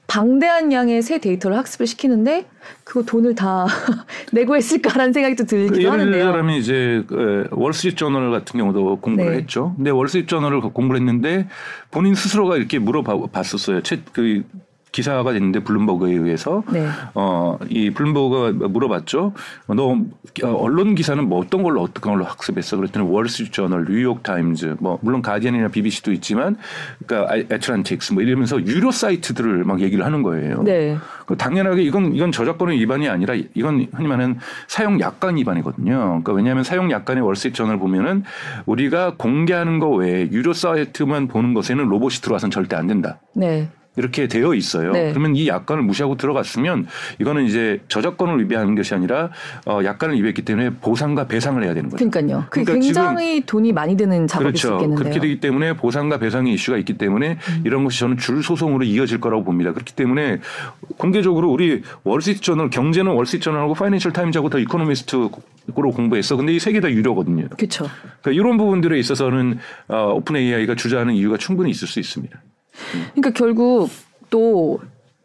[0.06, 2.46] 방대한 양의 새 데이터를 학습을 시키는데
[2.84, 3.66] 그거 돈을 다
[4.32, 6.24] 내고 했을까라는 생각이 또 들기도 예를 하는데요.
[6.26, 9.38] 들자면 이제 그, 월스트리트 저널 같은 경우도 공부를 네.
[9.38, 9.74] 했죠.
[9.76, 11.48] 근데 월스트리트 저널을 공부를 했는데
[11.90, 13.82] 본인 스스로가 이렇게 물어봤었어요.
[13.82, 14.44] 채, 그
[14.92, 16.88] 기사가 됐는데 블룸버그에 의해서 네.
[17.14, 19.32] 어, 이 블룸버그가 물어봤죠.
[19.68, 19.98] 너
[20.42, 22.76] 어, 언론 기사는 뭐 어떤 걸로 어떤 걸로 학습했어?
[22.78, 26.56] 그랬더니 월스트리트 저널, 뉴욕 타임즈, 뭐 물론 가디언이나 BBC도 있지만
[27.06, 30.62] 그러니까 아- 애틀란틱스 뭐 이러면서 유료 사이트들을 막 얘기를 하는 거예요.
[30.62, 30.96] 네.
[31.26, 35.96] 그 당연하게 이건 이건 저작권 위반이 아니라 이건 흔히 말하는 사용 약관 위반이거든요.
[35.98, 38.24] 그러니까 왜냐하면 사용 약관의 월스트리트 저널 보면은
[38.64, 43.18] 우리가 공개하는 거 외에 유료 사이트만 보는 것에는 로봇이 들어와서는 절대 안 된다.
[43.34, 43.68] 네.
[43.96, 44.92] 이렇게 되어 있어요.
[44.92, 45.10] 네.
[45.10, 46.86] 그러면 이 약관을 무시하고 들어갔으면
[47.20, 49.30] 이거는 이제 저작권을 위배하는 것이 아니라
[49.66, 52.08] 어, 약관을 위배했기 때문에 보상과 배상을 해야 되는 거죠.
[52.08, 52.44] 그러니까요.
[52.50, 54.76] 그게 그러니까 굉장히 돈이 많이 드는 작업일 수 그렇죠.
[54.76, 54.96] 있겠는데요.
[54.96, 55.02] 음.
[55.02, 59.44] 그렇게 되기 때문에 보상과 배상의 이슈가 있기 때문에 이런 것이 저는 줄 소송으로 이어질 거라고
[59.44, 59.72] 봅니다.
[59.72, 60.40] 그렇기 때문에
[60.98, 65.30] 공개적으로 우리 월스트리트 저널 경제는 월스트리트 저널하고 파이낸셜 타임즈하고 더 이코노미스트로
[65.74, 66.36] 공부했어.
[66.36, 67.48] 근데 이 세 개 다 유료거든요.
[67.56, 67.88] 그렇죠.
[68.20, 72.38] 그러니까 이런 부분들에 있어서는 어, 오픈 AI가 주저하는 이유가 충분히 있을 수 있습니다.
[73.14, 73.88] 그러니까 결국
[74.30, 74.80] 또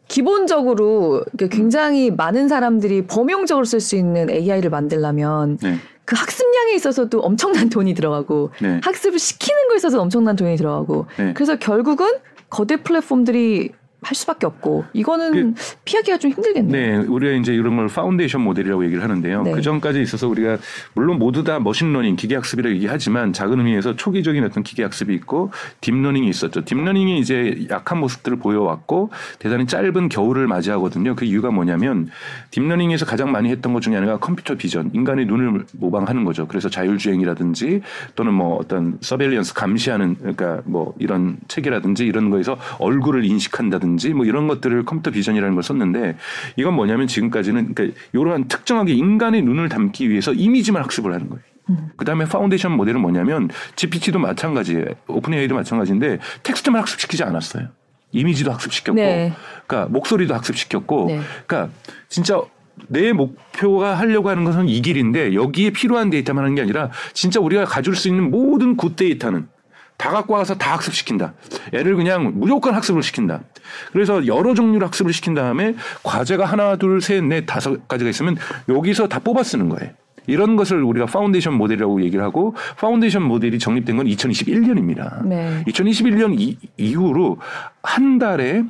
[0.08, 5.76] 기본적으로 굉장히 많은 사람들이 범용적으로 쓸 수 있는 AI를 만들려면 네.
[6.04, 8.80] 그 학습량에 있어서도 엄청난 돈이 들어가고 네.
[8.82, 11.32] 학습을 시키는 거에 있어서 엄청난 돈이 들어가고 네.
[11.32, 12.08] 그래서 결국은
[12.50, 13.70] 거대 플랫폼들이
[14.02, 17.02] 할 수밖에 없고 이거는 피하기가 좀 힘들겠네요.
[17.02, 19.42] 네, 우리가 이제 이런 걸 파운데이션 모델이라고 얘기를 하는데요.
[19.42, 19.52] 네.
[19.52, 20.58] 그 전까지 있어서 우리가
[20.94, 26.64] 물론 모두 다 머신러닝, 기계학습이라고 얘기하지만 작은 의미에서 초기적인 어떤 기계학습이 있고 딥러닝이 있었죠.
[26.64, 31.14] 딥러닝이 이제 약한 모습들을 보여왔고 대단히 짧은 겨울을 맞이하거든요.
[31.14, 32.10] 그 이유가 뭐냐면
[32.50, 36.48] 딥러닝에서 가장 많이 했던 것 중에 하나가 computer vision, 인간의 눈을 모방하는 거죠.
[36.48, 37.82] 그래서 자율주행이라든지
[38.16, 44.48] 또는 뭐 어떤 surveillance 감시하는 그러니까 뭐 이런 체계라든지 이런 거에서 얼굴을 인식한다든지 뭐 이런
[44.48, 46.16] 것들을 computer vision이라는 걸 썼는데
[46.56, 51.42] 이건 뭐냐면 지금까지는 그러니까 이러한 특정하게 인간의 눈을 담기 위해서 이미지만 학습을 하는 거예요.
[51.96, 54.84] 그다음에 파운데이션 모델은 뭐냐면 GPT도 마찬가지예요.
[55.08, 57.68] 오픈 AI도 마찬가지인데 텍스트만 학습시키지 않았어요.
[58.12, 59.32] 이미지도 학습시켰고, 네.
[59.66, 61.20] 그러니까 목소리도 학습시켰고, 네.
[61.46, 61.74] 그러니까
[62.08, 62.40] 진짜
[62.88, 67.64] 내 목표가 하려고 하는 것은 이 길인데 여기에 필요한 데이터만 하는 게 아니라 진짜 우리가
[67.64, 69.46] 가질 수 있는 모든 good 데이터는
[70.02, 71.32] 다 갖고 와서 다 학습시킨다.
[71.72, 73.42] 애를 그냥 무조건 학습을 시킨다.
[73.92, 78.36] 그래서 여러 종류로 학습을 시킨 다음에 과제가 하나, 둘, 셋, 넷, 다섯 가지가 있으면
[78.68, 79.92] 여기서 다 뽑아 쓰는 거예요.
[80.26, 85.24] 이런 것을 우리가 파운데이션 모델이라고 얘기를 하고 파운데이션 모델이 정립된 건 2021년입니다.
[85.24, 85.62] 네.
[85.68, 87.38] 2021년 이, 이후로
[87.84, 88.64] 한 달에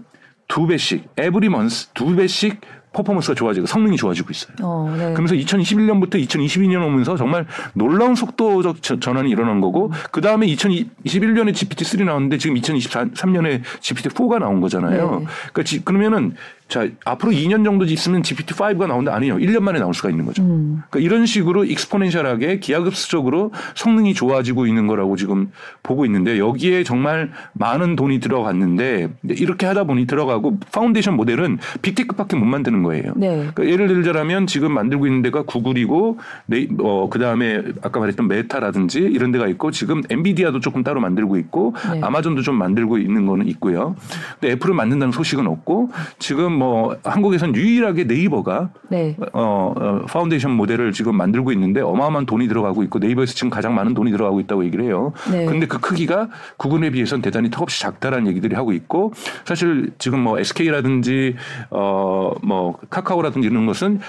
[0.48, 2.60] 두 배씩 에브리 먼스 두 배씩
[2.92, 4.54] 퍼포먼스가 좋아지고 성능이 좋아지고 있어요.
[4.62, 5.12] 어, 네.
[5.12, 12.04] 그러면서 2021년부터 2022년 오면서 정말 놀라운 속도적 저- 전환이 일어난 거고 그 다음에 2021년에 GPT-3
[12.04, 15.10] 나왔는데 지금 2023년에 GPT-4가 나온 거잖아요.
[15.20, 15.26] 네.
[15.52, 16.34] 그러니까 지- 그러면은
[16.72, 19.36] 자 앞으로 2년 정도 있으면 GPT-5가 나온다 아니에요.
[19.36, 20.42] 1년 만에 나올 수가 있는 거죠.
[20.42, 20.82] 음.
[20.88, 25.50] 그러니까 이런 식으로 익스포넨셜하게 기하급수적으로 성능이 좋아지고 있는 거라고 지금
[25.82, 32.46] 보고 있는데 여기에 정말 많은 돈이 들어갔는데 이렇게 하다 보니 들어가고 파운데이션 모델은 빅테크밖에 못
[32.46, 33.12] 만드는 거예요.
[33.16, 33.50] 네.
[33.54, 39.30] 그러니까 예를 들자면 지금 만들고 있는 데가 구글이고 네, 어, 그다음에 아까 말했던 메타라든지 이런
[39.30, 42.00] 데가 있고 지금 엔비디아도 조금 따로 만들고 있고 네.
[42.02, 43.94] 아마존도 좀 만들고 있는 거는 있고요.
[44.40, 49.16] 근데 애플은 만든다는 소식은 없고 지금 뭐 한국에선 유일하게 네이버가 네.
[49.32, 53.94] 어, 어, 파운데이션 모델을 지금 만들고 있는데 어마어마한 돈이 들어가고 있고 네이버에서 지금 가장 많은
[53.94, 55.12] 돈이 들어가고 있다고 얘기를 해요.
[55.30, 55.46] 네.
[55.46, 59.12] 근데 그 크기가 구글에 비해서는 대단히 턱없이 작다라는 얘기들이 하고 있고
[59.44, 61.36] 사실 지금 뭐 SK라든지
[61.70, 64.00] 어 뭐 카카오라든지 이런 것은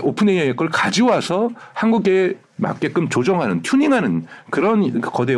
[0.00, 5.34] 오픈 AI의 걸 가져와서 한국에 맞게끔 조정하는 튜닝하는 그런 거대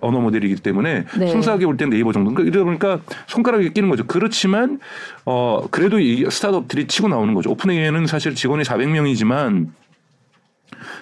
[0.00, 1.26] 언어 모델이기 때문에 네.
[1.26, 2.30] 순수하게 볼 땐 네이버 정도.
[2.32, 4.04] 그러니까 이러다 보니까 손가락에 꼽는 거죠.
[4.06, 4.78] 그렇지만
[5.24, 7.50] 어 그래도 이 스타트업들이 치고 나오는 거죠.
[7.50, 9.66] 오픈 AI는 사실 직원이 400명이지만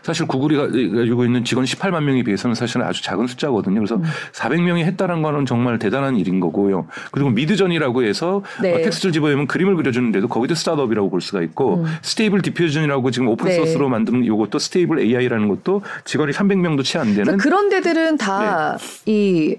[0.02, 0.56] 사실 구글이
[0.90, 3.80] 가지고 있는 직원 18만 명에 비해서는 사실은 아주 작은 숫자거든요.
[3.80, 4.04] 그래서 음.
[4.32, 6.86] 400명이 했다는 거는 정말 대단한 일인 거고요.
[7.10, 8.74] 그리고 미드저니라고 해서 네.
[8.74, 11.84] 어, 텍스트를 집어넣으면 그림을 그려주는데도 거기도 스타트업이라고 볼 수가 있고 음.
[12.02, 13.56] 스테이블 디퓨전이라고 지금 오픈 네.
[13.56, 19.12] 소스로 만든 이것도 스테이블 AI라는 것도 직원이 300명도 채 안 되는 그런 데들은 다 네.
[19.12, 19.56] 이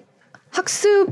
[0.52, 1.08] 학습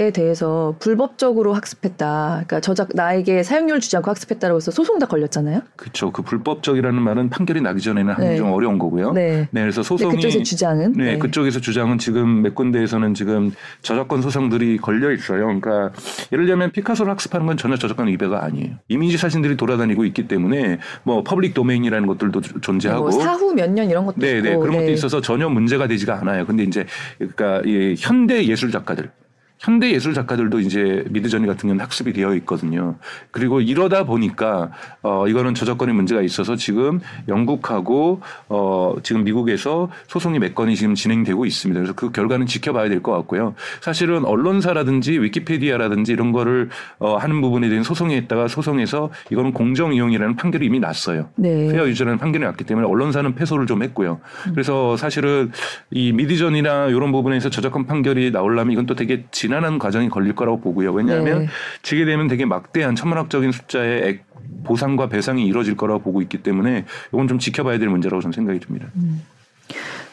[0.00, 2.44] 에 대해서 불법적으로 학습했다.
[2.46, 5.62] 그러니까 저작 나에게 사용료를 주지 않고 학습했다라고 해서 소송 다 걸렸잖아요.
[5.74, 6.12] 그렇죠.
[6.12, 8.36] 그 불법적이라는 말은 판결이 나기 전에는 네.
[8.36, 9.10] 좀 어려운 거고요.
[9.10, 9.48] 네.
[9.50, 13.50] 그래서 근데 소송이 그쪽에서 주장은 네, 그쪽에서 주장은 지금 몇 군데에서는 지금
[13.82, 15.46] 저작권 소송들이 걸려 있어요.
[15.46, 15.90] 그러니까
[16.32, 18.76] 예를 들면 피카소를 학습하는 건 전혀 저작권 위배가 아니에요.
[18.86, 24.06] 이미지 사진들이 돌아다니고 있기 때문에 뭐 public domain이라는 것들도 존재하고 뭐 사후 몇 년 이런
[24.06, 24.92] 것도 네, 있고 네 그런 것도 네.
[24.92, 26.46] 있어서 전혀 문제가 되지가 않아요.
[26.46, 26.86] 근데 이제
[27.18, 29.10] 그러니까 이 현대 예술 작가들
[29.58, 32.96] 현대 예술 작가들도 이제 미드저니 같은 경우는 학습이 되어 있거든요.
[33.32, 34.70] 그리고 이러다 보니까
[35.02, 41.44] 어 이거는 저작권의 문제가 있어서 지금 영국하고 어 지금 미국에서 소송이 몇 건이 지금 진행되고
[41.44, 41.80] 있습니다.
[41.80, 43.54] 그래서 그 결과는 지켜봐야 될 것 같고요.
[43.80, 46.68] 사실은 언론사라든지 위키페디아라든지 이런 거를
[46.98, 51.30] 어 하는 부분에 대한 소송에 했다가 소송에서 이거는 공정 이용이라는 판결이 이미 났어요.
[51.36, 51.68] 네.
[51.72, 54.20] 페어 유저라는 판결이 났기 때문에 언론사는 패소를 좀 했고요.
[54.52, 55.50] 그래서 사실은
[55.90, 60.60] 이 미디전이나 이런 부분에서 저작권 판결이 나오려면 이건 또 되게 지 난한 과정이 걸릴 거라고
[60.60, 60.92] 보고요.
[60.92, 61.48] 왜냐하면 네.
[61.82, 64.24] 지게 되면 되게 막대한 천문학적인 숫자의 액
[64.64, 68.88] 보상과 배상이 이루어질 거라고 보고 있기 때문에 이건 좀 지켜봐야 될 문제라고 저는 생각이 듭니다.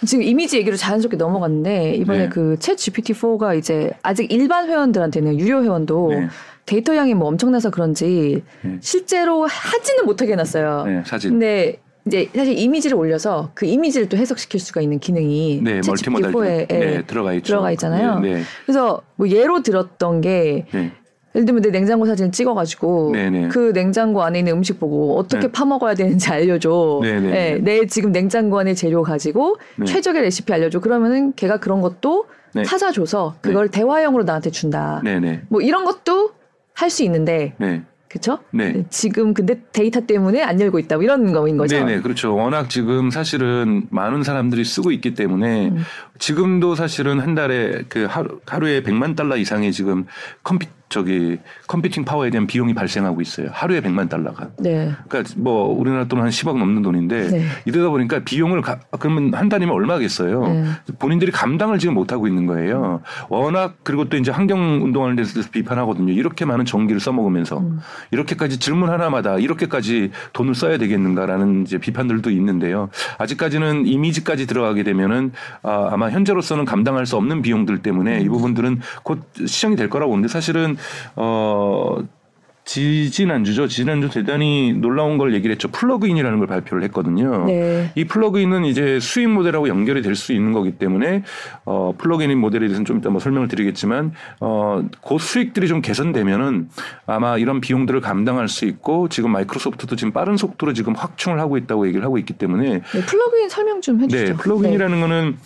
[0.05, 2.29] 지금 이미지 얘기로 자연스럽게 넘어갔는데 이번에 네.
[2.29, 6.27] 그챗 GPT-4가 이제 아직 일반 회원들한테는 유료 회원도 네.
[6.65, 8.77] 데이터 양이 뭐 엄청나서 그런지 네.
[8.81, 10.83] 실제로 하지는 못하게 해놨어요.
[10.85, 11.31] 네, 사진.
[11.31, 16.31] 근데 이제 사실 이미지를 올려서 그 이미지를 또 해석시킬 수가 있는 기능이 네, 챗 멀티모달
[16.31, 17.47] GPT-4에 네, 들어가 있죠.
[17.47, 18.19] 들어가 있잖아요.
[18.19, 20.91] 네, 그래서 뭐 예로 들었던 게 네,
[21.33, 23.47] 예를 들면 내 냉장고 사진을 찍어가지고 네, 네.
[23.47, 25.51] 그 냉장고 안에 있는 음식 보고 어떻게 네.
[25.51, 26.99] 파먹어야 되는지 알려줘.
[27.01, 27.59] 네, 네, 예, 네.
[27.59, 29.85] 내 지금 냉장고 안에 재료 가지고 네.
[29.85, 30.81] 최적의 레시피 알려줘.
[30.81, 32.63] 그러면은 걔가 그런 것도 네.
[32.63, 35.01] 찾아줘서 그걸 대화형으로 나한테 준다.
[35.03, 36.31] 네, 네, 뭐 이런 것도
[36.73, 37.55] 할 수 있는데
[38.05, 38.15] 네.
[38.15, 38.39] 그쵸?
[38.51, 38.85] 네.
[38.89, 40.95] 지금 근데 데이터 때문에 안 열고 있다.
[40.95, 41.75] 뭐 이런 거인 거죠.
[41.75, 42.35] 네네 그렇죠.
[42.35, 45.83] 워낙 지금 사실은 많은 사람들이 쓰고 있기 때문에 음.
[46.19, 50.05] 지금도 사실은 한 달에 그 하루, 하루에 100만 달러 이상의 지금
[50.43, 53.49] 컴피 저기 컴퓨팅 파워에 대한 비용이 발생하고 있어요.
[53.51, 54.49] 하루에 100만 달러가.
[54.59, 54.91] 네.
[55.07, 57.45] 그러니까 뭐 우리나라 돈은 한 10억 넘는 돈인데 네.
[57.65, 60.47] 이러다 보니까 비용을 가, 그러면 한 달이면 얼마겠어요.
[60.47, 60.65] 네.
[60.99, 63.01] 본인들이 감당을 지금 못 하고 있는 거예요.
[63.29, 66.13] 워낙 그리고 또 이제 환경 운동하는 데서 비판하거든요.
[66.13, 67.79] 이렇게 많은 전기를 써먹으면서 음.
[68.11, 72.89] 이렇게까지 질문 하나마다 이렇게까지 돈을 써야 되겠는가라는 이제 비판들도 있는데요.
[73.17, 75.31] 아직까지는 이미지까지 들어가게 되면은
[75.63, 78.25] 아, 아마 현재로서는 감당할 수 없는 비용들 때문에 음.
[78.25, 80.77] 이 부분들은 곧 시정이 될 거라고 보는데 사실은
[81.15, 81.97] 어
[82.67, 83.67] 지지난주죠.
[83.67, 85.67] 지난주 대단히 놀라운 걸 얘기를 했죠.
[85.67, 87.45] 플러그인이라는 걸 발표를 했거든요.
[87.45, 87.91] 네.
[87.93, 91.23] 이 플러그인은 이제 수익 모델하고 연결이 될 수 있는 거기 때문에
[91.65, 96.69] 어 플러그인 모델에 대해서는 좀 이따 뭐 설명을 드리겠지만 어그 수익들이 좀 개선되면은
[97.05, 101.85] 아마 이런 비용들을 감당할 수 있고 지금 마이크로소프트도 지금 빠른 속도로 지금 확충을 하고 있다고
[101.85, 104.31] 얘기를 하고 있기 때문에 네, 플러그인 설명 좀 해주시죠.
[104.31, 105.37] 네, 플러그인이라는 거는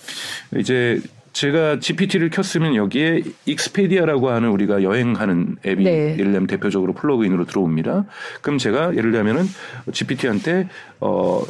[0.57, 1.01] 이제
[1.39, 6.11] 제가 GPT를 켰으면 여기에 익스페디아라고 하는 우리가 여행하는 앱이 네.
[6.19, 8.03] 예를 들면 대표적으로 플러그인으로 들어옵니다.
[8.41, 9.45] 그럼 제가 예를 들면은
[9.93, 10.67] GPT한테
[10.99, 11.41] 어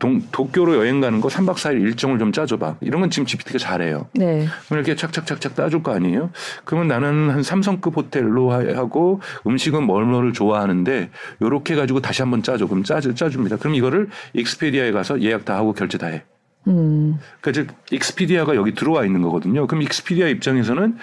[0.00, 2.78] 동, 도쿄로 여행 가는 거 3박 4일 일정을 좀 짜줘봐.
[2.80, 4.08] 이런 건 지금 GPT가 잘해요.
[4.14, 4.48] 네.
[4.66, 6.30] 그럼 이렇게 착착착착 짜줄 거 아니에요?
[6.64, 11.08] 그러면 나는 한 삼성급 호텔로 하- 하고 음식은 뭘뭐를 좋아하는데
[11.40, 12.66] 요렇게 가지고 다시 한번 짜줘.
[12.66, 13.58] 그럼 짜, 짜줍니다.
[13.58, 16.24] 그럼 이거를 익스페디아에 가서 예약 다 하고 결제 다 해.
[16.66, 17.18] 음.
[17.40, 19.66] 그러니까 즉 익스피디아가 여기 들어와 있는 거거든요.
[19.66, 20.96] 그럼 익스피디아 입장에서는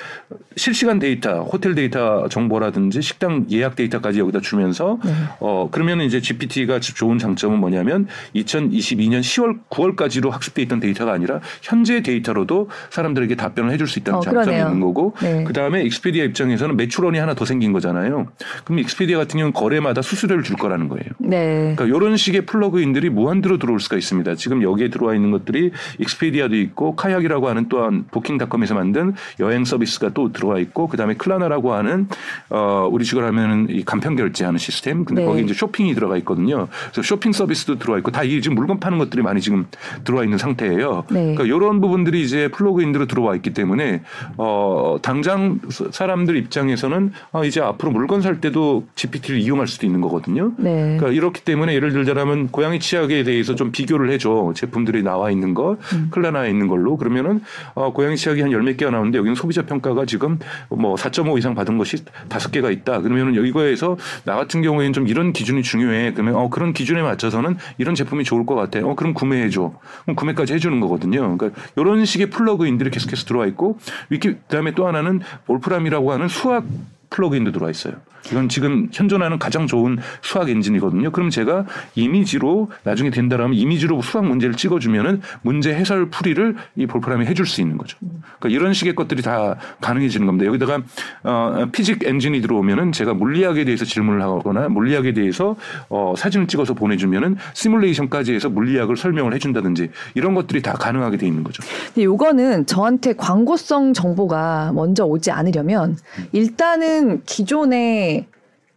[0.56, 5.12] 실시간 데이터, 호텔 데이터 정보라든지 식당 예약 데이터까지 여기다 주면서 네.
[5.39, 12.02] 어 그러면 이제 GPT가 좋은 장점은 뭐냐면 2022년 10월 9월까지로 학습돼 있던 데이터가 아니라 현재
[12.02, 14.67] 데이터로도 사람들에게 답변을 해줄 수 있다는 어, 장점이 그러네요.
[14.67, 15.43] 있는 거고 네.
[15.43, 18.28] 그 다음에 익스피디아 입장에서는 매출원이 하나 더 생긴 거잖아요.
[18.63, 21.06] 그럼 Expedia 같은 경우는 거래마다 수수료를 줄 거라는 거예요.
[21.17, 21.74] 네.
[21.76, 24.36] 그러니까 이런 식의 plug-in들이 무한대로 들어올 수가 있습니다.
[24.36, 30.10] 지금 여기에 들어와 있는 것들 것들이 Expedia도 있고 KAYAK이라고 하는 또한 Booking.com에서 만든 여행 서비스가
[30.10, 32.08] 또 들어와 있고 그다음에 Klarna라고 하는
[32.50, 35.28] 어 우리 식으로 하면은 이 간편 결제하는 시스템 근데 네.
[35.28, 36.68] 거기 이제 쇼핑이 들어가 있거든요.
[36.92, 39.66] 그래서 쇼핑 서비스도 들어와 있고 다 이게 지금 물건 파는 것들이 많이 지금
[40.04, 41.06] 들어와 있는 상태예요.
[41.10, 41.34] 네.
[41.36, 44.02] 그러니까 이런 부분들이 이제 plug-in으로 들어와 있기 때문에
[44.38, 50.52] 어 당장 사람들 입장에서는 아 이제 앞으로 물건 살 때도 GPT를 이용할 수도 있는 거거든요.
[50.58, 50.98] 네.
[50.98, 55.78] 그러니까 이렇기 때문에 예를 들자면 고양이 치약에 대해서 좀 비교를 해줘 제품들이 나와 있는 거
[55.93, 56.08] 음.
[56.12, 56.97] 클라나에 있는 걸로.
[56.97, 57.41] 그러면은
[57.73, 61.56] 어, 고양이 치약이 한 열 몇 개가 나오는데 여기는 소비자 평가가 지금 뭐 4.5 이상
[61.56, 63.02] 받은 것이 다섯 개가 있다.
[63.02, 66.13] 그러면은 이거에서 나 같은 경우에는 좀 이런 기준이 중요해.
[66.13, 69.73] 그러면 어 그런 기준에 맞춰서는 이런 제품이 좋을 것 같아 어 그럼 구매해 줘.
[70.04, 71.38] 그럼 구매까지 해 주는 거거든요.
[71.38, 73.78] 그러니까 이런 식의 plug-in들이 계속해서 들어와 있고
[74.10, 76.65] 위키 그다음에 또 하나는 Wolfram이라고 하는 수학
[77.10, 77.93] plug-in도 들어와 있어요.
[78.32, 81.12] 이건 지금 현존하는 가장 좋은 수학 엔진이거든요.
[81.12, 87.46] 그럼 제가 이미지로 나중에 된다라면 이미지로 수학 문제를 찍어주면은 문제 해설 풀이를 이 Wolfram이 해줄
[87.46, 87.98] 수 있는 거죠.
[88.40, 90.46] 그러니까 이런 식의 것들이 다 가능해지는 겁니다.
[90.48, 90.82] 여기다가
[91.24, 95.56] 어, physics 엔진이 들어오면은 제가 물리학에 대해서 질문을 하거나 물리학에 대해서
[95.90, 101.44] 어, 사진을 찍어서 보내주면은 시뮬레이션까지 해서 물리학을 설명을 해준다든지 이런 것들이 다 가능하게 돼 있는
[101.44, 101.64] 거죠.
[101.94, 105.98] 근데 요거는 저한테 광고성 정보가 먼저 오지 않으려면
[106.32, 108.17] 일단은 기존에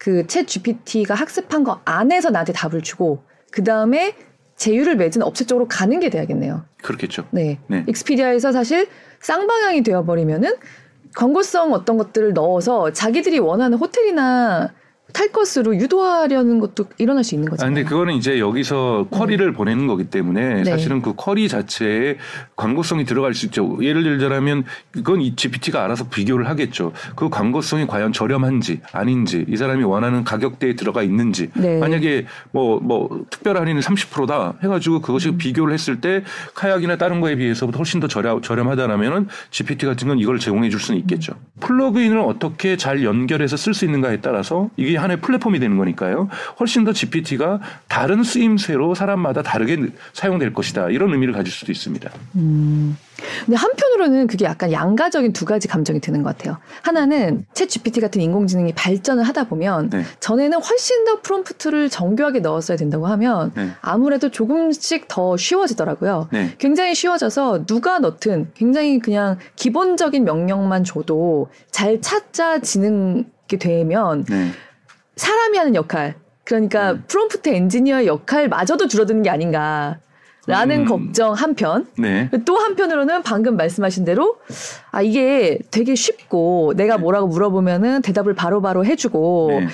[0.00, 4.16] 그챗 GPT가 학습한 거 안에서 나한테 답을 주고 그 다음에
[4.56, 6.64] 제휴를 맺은 업체 쪽으로 가는 게 돼야겠네요.
[6.82, 7.26] 그렇겠죠.
[7.30, 7.58] 네.
[7.66, 7.84] 네.
[7.88, 8.88] 익스피디아에서 사실
[9.20, 10.54] 쌍방향이 되어버리면은
[11.14, 14.72] 광고성 어떤 것들을 넣어서 자기들이 원하는 호텔이나
[15.12, 17.74] 탈 것으로 유도하려는 것도 일어날 수 있는 아, 거잖아요.
[17.74, 20.64] 근데 그거는 이제 여기서 쿼리를 보내는 거기 때문에 네.
[20.64, 22.18] 사실은 그 쿼리 자체에
[22.56, 23.78] 광고성이 들어갈 수 있죠.
[23.82, 26.92] 예를 들자면 그건 이 GPT가 알아서 비교를 하겠죠.
[27.16, 31.78] 그 광고성이 과연 저렴한지 아닌지 이 사람이 원하는 가격대에 들어가 있는지 네.
[31.78, 35.38] 만약에 뭐뭐 특별 할인은 30%다 해가지고 그것이 음.
[35.38, 36.22] 비교를 했을 때
[36.54, 41.00] 카약이나 다른 거에 비해서 훨씬 더 저렴, 저렴하다라면은 GPT 같은 건 이걸 제공해 줄 수는
[41.00, 41.34] 있겠죠.
[41.60, 46.28] 플러그인을 어떻게 잘 연결해서 쓸 수 있는가에 따라서 이게 하나의 플랫폼이 되는 거니까요.
[46.58, 50.90] 훨씬 더 GPT가 다른 쓰임새로 사람마다 다르게 사용될 것이다.
[50.90, 52.10] 이런 의미를 가질 수도 있습니다.
[52.36, 52.96] 음.
[53.44, 56.58] 근데 한편으로는 그게 약간 양가적인 두 가지 감정이 드는 것 같아요.
[56.82, 60.04] 하나는 챗 GPT 같은 인공지능이 발전을 하다 보면 네.
[60.20, 63.70] 전에는 훨씬 더 프롬프트를 정교하게 넣었어야 된다고 하면 네.
[63.80, 66.28] 아무래도 조금씩 더 쉬워지더라고요.
[66.32, 66.54] 네.
[66.58, 74.50] 굉장히 쉬워져서 누가 넣든 굉장히 그냥 기본적인 명령만 줘도 잘 찾아지는 게 되면 네.
[75.20, 77.04] 사람이 하는 역할 그러니까 음.
[77.06, 79.98] prompt engineer의 역할마저도 줄어드는 게 아닌가.
[80.46, 80.84] 라는 음.
[80.86, 82.28] 걱정 한편 네.
[82.46, 84.38] 또 한편으로는 방금 말씀하신 대로
[84.90, 89.66] 아 이게 되게 쉽고 내가 뭐라고 물어보면은 대답을 바로바로 해주고 네.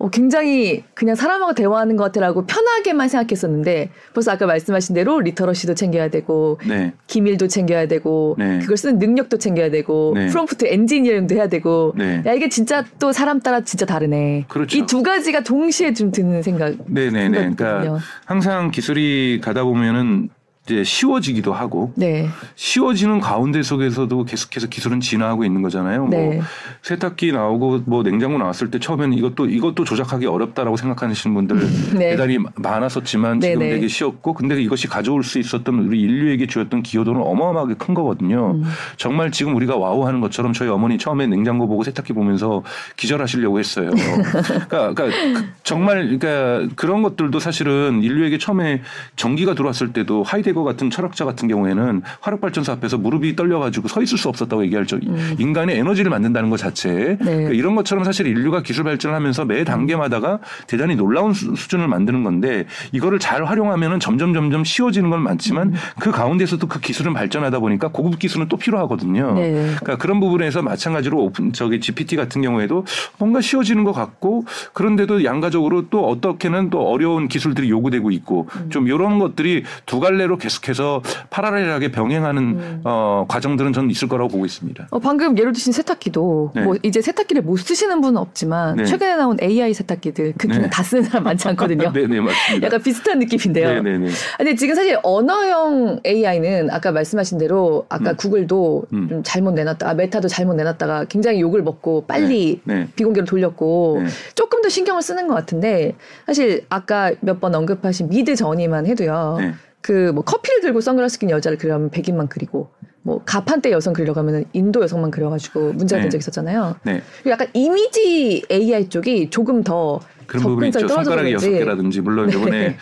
[0.00, 6.08] 어, 굉장히 그냥 사람하고 대화하는 것 같아라고 편하게만 생각했었는데 벌써 아까 말씀하신 대로 literacy도 챙겨야
[6.08, 6.94] 되고 네.
[7.06, 8.60] 기밀도 챙겨야 되고 네.
[8.60, 10.28] 그걸 쓰는 능력도 챙겨야 되고 네.
[10.28, 12.22] prompt engineering도 해야 되고 네.
[12.24, 14.46] 야 이게 진짜 또 사람 따라 진짜 다르네.
[14.48, 14.78] 그렇죠.
[14.78, 16.74] 이 두 가지가 동시에 좀 드는 생각.
[16.86, 17.30] 네네네.
[17.30, 17.98] 그러니까 생각이거든요.
[18.24, 20.30] 항상 기술이 가다 보면은
[20.66, 22.28] 이제 쉬워지기도 하고 네.
[22.54, 26.06] 쉬워지는 가운데 속에서도 계속해서 기술은 진화하고 있는 거잖아요.
[26.08, 26.34] 네.
[26.36, 26.44] 뭐
[26.82, 31.56] 세탁기 나오고 뭐 냉장고 나왔을 때 처음에는 이것도 이것도 조작하기 어렵다라고 생각하시는 분들
[31.98, 32.10] 네.
[32.10, 33.74] 대단히 많았었지만 지금 네네.
[33.74, 38.52] 되게 쉬웠고 근데 이것이 가져올 수 있었던 우리 인류에게 주었던 기여도는 어마어마하게 큰 거거든요.
[38.52, 38.64] 음.
[38.96, 42.62] 정말 지금 우리가 와우하는 것처럼 저희 어머니 처음에 냉장고 보고 세탁기 보면서
[42.96, 43.90] 기절하시려고 했어요.
[44.68, 48.82] 그러니까, 그러니까 그- 정말 그러니까 그런 것들도 사실은 인류에게 처음에
[49.16, 54.02] 전기가 들어왔을 때도 하이데 거 같은 철학자 같은 경우에는 화력 발전소 앞에서 무릎이 떨려가지고 서
[54.02, 55.36] 있을 수 없었다고 얘기할 정 음.
[55.38, 60.96] 인간의 에너지를 만든다는 것 자체 그러니까 이런 것처럼 사실 인류가 기술 발전하면서 매 단계마다가 대단히
[60.96, 65.74] 놀라운 수- 수준을 만드는 건데 이거를 잘 활용하면은 점점 점점 쉬워지는 건 많지만 음.
[66.00, 69.34] 그 가운데서도 그 기술은 발전하다 보니까 고급 기술은 또 필요하거든요.
[69.34, 69.52] 네.
[69.80, 72.84] 그러니까 그런 부분에서 마찬가지로 오픈 저기 GPT 같은 경우에도
[73.18, 78.70] 뭔가 쉬워지는 것 같고 그런데도 양가적으로 또 어떻게는 또 어려운 기술들이 요구되고 있고 음.
[78.70, 82.80] 좀 이런 것들이 두 갈래로 계속해서 파라렐하게 병행하는 음.
[82.84, 84.88] 어, 과정들은 저는 있을 거라고 보고 있습니다.
[84.90, 86.62] 어, 방금 예를 드신 세탁기도 네.
[86.62, 88.84] 뭐 이제 세탁기를 못 쓰시는 분은 없지만 네.
[88.84, 90.70] 최근에 나온 AI 세탁기들 그 기능 네.
[90.70, 91.92] 다 쓰는 사람 많지 않거든요.
[91.92, 92.66] 네네 맞습니다.
[92.66, 93.82] 약간 비슷한 느낌인데요.
[93.82, 94.08] 네네네.
[94.38, 98.16] 근데 지금 사실 언어형 AI는 아까 말씀하신 대로 아까 음.
[98.16, 99.08] 구글도 음.
[99.08, 102.88] 좀 잘못 내놨다, 아, 메타도 잘못 내놨다가 굉장히 욕을 먹고 빨리 네.
[102.96, 104.10] 비공개로 돌렸고 네.
[104.34, 105.94] 조금 더 신경을 쓰는 것 같은데
[106.26, 109.38] 사실 아까 몇 번 언급하신 미드 전이만 해도요.
[109.82, 110.10] 네.
[110.12, 112.70] 그뭐 커피를 들고 선글라스 낀 여자를 그리면 백인만 그리고
[113.02, 116.02] 뭐 가판대 여성 그리려고 하면 인도 여성만 그려가지고 문제가 네.
[116.02, 116.76] 된적 있었잖아요.
[116.84, 117.02] 네.
[117.26, 120.86] 약간 이미지 AI 쪽이 조금 더 그런 부분이 있죠.
[120.86, 121.48] 손가락이 여섯.
[121.50, 122.76] 개라든지 물론 이번에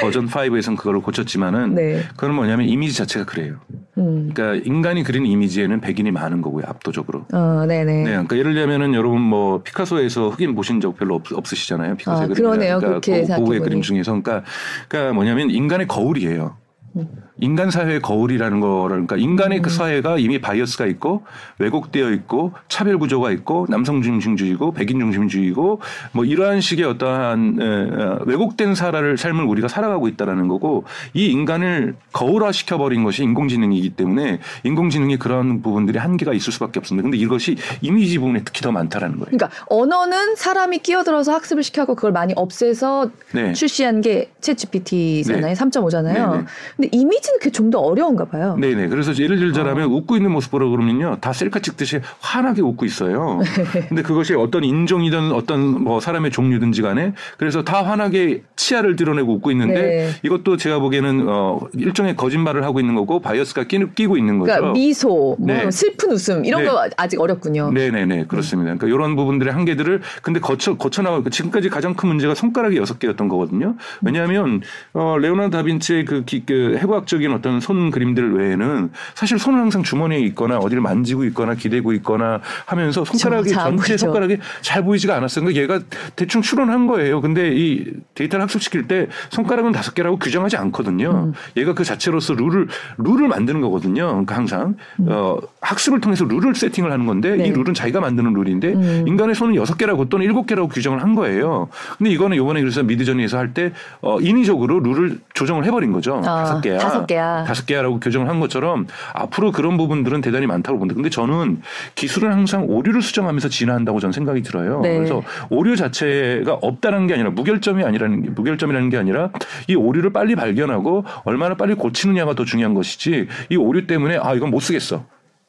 [0.00, 2.02] 버전 5에서는 그걸 고쳤지만은 네.
[2.16, 3.56] 그건 뭐냐면 이미지 자체가 그래요.
[3.98, 4.30] 음.
[4.32, 6.64] 그러니까 인간이 그린 이미지에는 백인이 많은 거고요.
[6.68, 7.26] 압도적으로.
[7.32, 7.92] 어, 네네.
[8.04, 11.96] 네, 그러니까 예를 들면은 여러분 뭐 피카소에서 흑인 보신 적 별로 없, 없으시잖아요.
[11.96, 12.36] 피카소의 아, 그림.
[12.44, 12.78] 그러네요.
[12.78, 13.60] 그러니까 그렇게 고- 고흐의 생각해보니.
[13.60, 14.44] 그림 중에서 그러니까,
[14.88, 16.56] 그러니까 뭐냐면 인간의 거울이에요.
[16.96, 17.08] 음.
[17.40, 21.24] 인간 사회의 거울이라는 거를 그러니까 인간의 그 사회가 이미 bias가 있고
[21.58, 25.80] 왜곡되어 있고 차별 구조가 있고 남성 중심주의고 백인 중심주의고
[26.12, 31.28] 뭐 이러한 식의 어떠한 에, 어, 왜곡된 사, 삶을 삶을 우리가 살아가고 있다라는 거고 이
[31.28, 37.04] 인간을 거울화 시켜버린 것이 인공지능이기 때문에 인공지능이 그런 부분들이 한계가 있을 수밖에 없습니다.
[37.04, 39.30] 근데 이것이 이미지 부분에 특히 더 많다라는 거예요.
[39.30, 43.54] 그러니까 언어는 사람이 끼어들어서 학습을 시켜고 그걸 많이 없애서 네.
[43.54, 45.54] 출시한 게 챗GPT잖아요.
[45.54, 46.32] 3.5잖아요.
[46.32, 46.44] 네 네.
[46.76, 48.56] 근데 이미지는 그게 좀 더 어려운가 봐요.
[48.60, 48.88] 네네.
[48.88, 51.16] 그래서 예를 들자면 웃고 있는 모습 보라 그러면요.
[51.20, 53.40] 다 셀카 찍듯이 환하게 웃고 있어요.
[53.88, 59.50] 근데 그것이 어떤 인종이든 어떤 뭐 사람의 종류든지 간에 그래서 다 환하게 치아를 드러내고 웃고
[59.52, 60.10] 있는데 네.
[60.22, 64.52] 이것도 제가 보기에는 어 일종의 거짓말을 하고 있는 거고 bias가 끼, 끼고 있는 거죠.
[64.52, 65.70] 그러니까 미소, 뭐 네.
[65.70, 66.68] 슬픈 웃음 이런 네.
[66.68, 67.72] 거 아직 어렵군요.
[67.72, 68.74] 네네네 그렇습니다.
[68.74, 73.28] 그러니까 이런 부분들의 한계들을 근데 거쳐 거쳐 나가 지금까지 가장 큰 문제가 손가락이 여섯 개였던
[73.28, 73.76] 거거든요.
[74.02, 74.60] 왜냐하면
[74.92, 79.82] 어 레오나르도 다빈치의 그, 기, 그 해부학 적인 어떤 손 그림들 외에는 사실 손은 항상
[79.82, 83.96] 주머니에 있거나 어디를 만지고 있거나 기대고 있거나 하면서 손가락이 전체.
[83.96, 85.44] 손가락이 잘 보이지가 않았어요.
[85.44, 85.84] 그러니까 얘가
[86.16, 87.20] 대충 추론한 거예요.
[87.20, 87.84] 근데 이
[88.14, 91.26] 데이터를 학습시킬 때 손가락은 다섯 개라고 규정하지 않거든요.
[91.28, 91.32] 음.
[91.56, 92.66] 얘가 그 자체로서 룰을
[92.98, 94.06] 룰을 만드는 거거든요.
[94.08, 94.74] 그러니까 항상
[95.06, 97.38] 어, 학습을 통해서 룰을 세팅을 하는 건데 음.
[97.38, 97.46] 네.
[97.48, 99.04] 이 룰은 자기가 만드는 룰인데 음.
[99.06, 101.68] 인간의 손은 여섯 개라고 또는 일곱 개라고 규정을 한 거예요.
[101.98, 106.16] 근데 이거는 이번에 그래서 미드저니에서 할 때 어, 인위적으로 룰을 조정을 해버린 거죠.
[106.24, 106.78] 아, 다섯 개야.
[107.02, 107.44] 다섯 개야.
[107.44, 110.94] 다섯 개야라고 규정을 한 것처럼 앞으로 그런 부분들은 대단히 많다고 본다.
[110.94, 111.60] 근데 저는
[111.94, 114.80] 기술은 항상 오류를 수정하면서 진화한다고 저는 생각이 들어요.
[114.80, 114.96] 네.
[114.96, 119.30] 그래서 오류 자체가 없다는 게 아니라 무결점이 아니라는 게- 무결점이라는 게 아니라
[119.68, 124.50] 이 오류를 빨리 발견하고 얼마나 빨리 고치느냐가 더 중요한 것이지 이 오류 때문에 아 이건
[124.50, 125.04] 못 쓰겠어.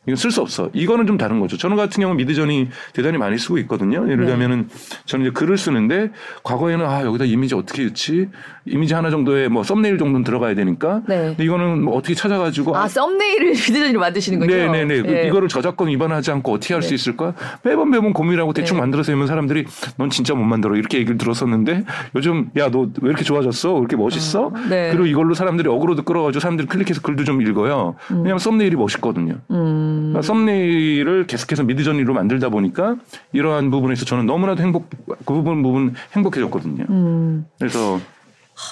[0.05, 0.69] 이건 쓸 수 없어.
[0.73, 1.55] 이거는 좀 다른 거죠.
[1.57, 4.03] 저는 같은 경우는 미드전이 대단히 많이 쓰고 있거든요.
[4.09, 4.31] 예를 네.
[4.31, 4.67] 들면은
[5.05, 6.11] 저는 이제 글을 쓰는데
[6.43, 8.27] 과거에는 아 여기다 이미지 어떻게 넣지?
[8.65, 11.01] 이미지 하나 정도에 뭐 썸네일 정도는 들어가야 되니까.
[11.07, 11.27] 네.
[11.29, 14.53] 근데 이거는 뭐 어떻게 찾아가지고 아 썸네일을 비디오로 만드시는군요.
[14.53, 15.01] 네네네.
[15.03, 15.27] 그 예.
[15.27, 16.95] 이거를 저작권 위반하지 않고 어떻게 할수 네.
[16.95, 17.33] 있을까?
[17.63, 18.81] 매번 매번 고민하고 대충 네.
[18.81, 19.65] 만들어서 하면 사람들이
[19.97, 21.83] 넌 진짜 못 만들어 이렇게 얘기를 들었었는데
[22.15, 23.73] 요즘 야 너 왜 이렇게 좋아졌어?
[23.73, 24.51] 왜 이렇게 멋있어?
[24.53, 24.89] 아, 네.
[24.91, 27.95] 그리고 이걸로 사람들이 어그로도 끌어가지고 사람들이 클릭해서 글도 좀 읽어요.
[28.09, 29.35] 왜냐하면 썸네일이 멋있거든요.
[29.51, 29.91] 음.
[29.93, 32.97] 그러니까 썸네일을 계속해서 미드저니로 만들다 보니까
[33.31, 36.85] 이러한 부분에서 저는 너무나도 행복 그 부분 부분 행복해졌거든요.
[36.89, 37.45] 음.
[37.59, 37.99] 그래서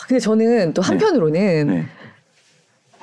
[0.07, 1.85] 근데 저는 또 한편으로는 네.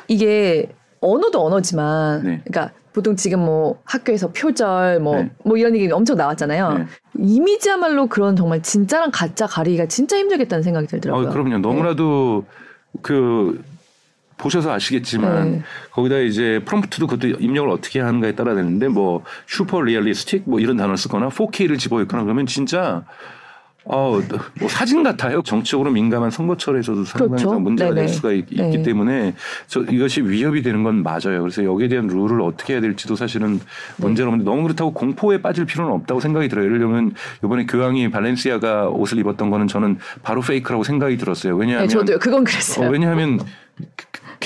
[0.08, 0.68] 이게
[1.00, 2.42] 언어도 언어지만, 네.
[2.44, 5.30] 그러니까 보통 지금 뭐 학교에서 표절 뭐, 네.
[5.44, 6.78] 뭐 이런 얘기 엄청 나왔잖아요.
[6.78, 6.86] 네.
[7.18, 11.28] 이미지야말로 그런 정말 진짜랑 가짜 가리기가 진짜 힘들겠다는 생각이 들더라고요.
[11.28, 11.58] 어, 그럼요.
[11.58, 12.44] 너무나도
[13.02, 13.62] 그
[14.38, 15.62] 보셔서 아시겠지만 네.
[15.90, 20.96] 거기다 이제 프롬프트도 그것도 입력을 어떻게 하는가에 따라 되는데 뭐 슈퍼 리얼리스틱 뭐 이런 단어를
[20.96, 23.04] 쓰거나 4K를 집어넣거나 그러면 진짜
[23.90, 24.20] 어,
[24.60, 25.40] 뭐 사진 같아요.
[25.42, 27.58] 정치적으로 민감한 선거철에서도 상당히 그렇죠.
[27.58, 28.00] 문제가 네네.
[28.02, 28.82] 될 수가 있, 기 네.
[28.82, 29.34] 때문에
[29.66, 31.40] 저 이것이 위협이 되는 건 맞아요.
[31.40, 33.60] 그래서 여기에 대한 룰을 어떻게 해야 될지도 사실은
[33.96, 36.66] 문제로 있는데 너무 그렇다고 공포에 빠질 필요는 없다고 생각이 들어요.
[36.66, 41.56] 예를 들면 이번에 교황이 발렌시아가 옷을 입었던 거는 저는 바로 fake라고 생각이 들었어요.
[41.56, 42.18] 왜냐하면 네, 저도요.
[42.18, 42.88] 그건 그랬어요.
[42.88, 43.40] 어, 왜냐하면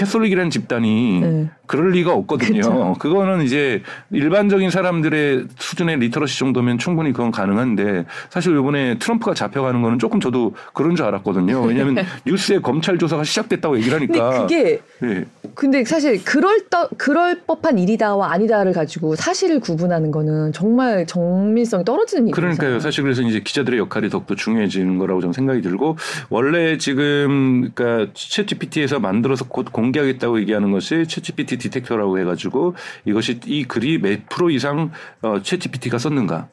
[0.05, 1.51] Catholic이라는 집단이 네.
[1.67, 2.61] 그럴 리가 없거든요.
[2.61, 2.97] 그쵸.
[2.99, 9.99] 그거는 이제 일반적인 사람들의 수준의 literacy 정도면 충분히 그건 가능한데 사실 이번에 트럼프가 잡혀가는 거는
[9.99, 11.63] 조금 저도 그런 줄 알았거든요.
[11.63, 14.43] 왜냐하면 뉴스에 검찰 조사가 시작됐다고 얘기를 근데 하니까.
[14.43, 15.25] 그게 네.
[15.55, 22.29] 근데 사실 그럴 떠, 그럴 법한 일이다와 아니다를 가지고 사실을 구분하는 거는 정말 정밀성이 떨어지는
[22.29, 22.55] 일이잖아요.
[22.57, 22.81] 그러니까요.
[22.81, 25.97] 사실 그래서 이제 기자들의 역할이 더욱더 중요해지는 거라고 저는 생각이 들고
[26.29, 32.75] 원래 지금 그러니까 챗GPT에서 만들어서 곧 공개하겠다고 얘기하는 것이 챗GPT 디텍터라고 해가지고
[33.05, 34.91] 이것이 이 글이 몇 프로 이상
[35.23, 36.49] 어, 챗GPT가 썼는가.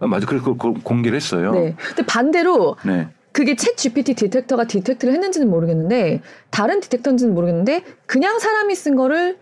[0.00, 0.26] 아, 맞아.
[0.26, 1.50] 그걸 고- 공개를 했어요.
[1.50, 1.54] 음.
[1.54, 1.74] 네.
[1.76, 3.08] 근데 반대로 네.
[3.32, 9.38] 그게 챗 GPT 디텍터가 디텍트를 했는지는 모르겠는데 다른 detector인지는 모르겠는데 그냥 사람이 쓴 거를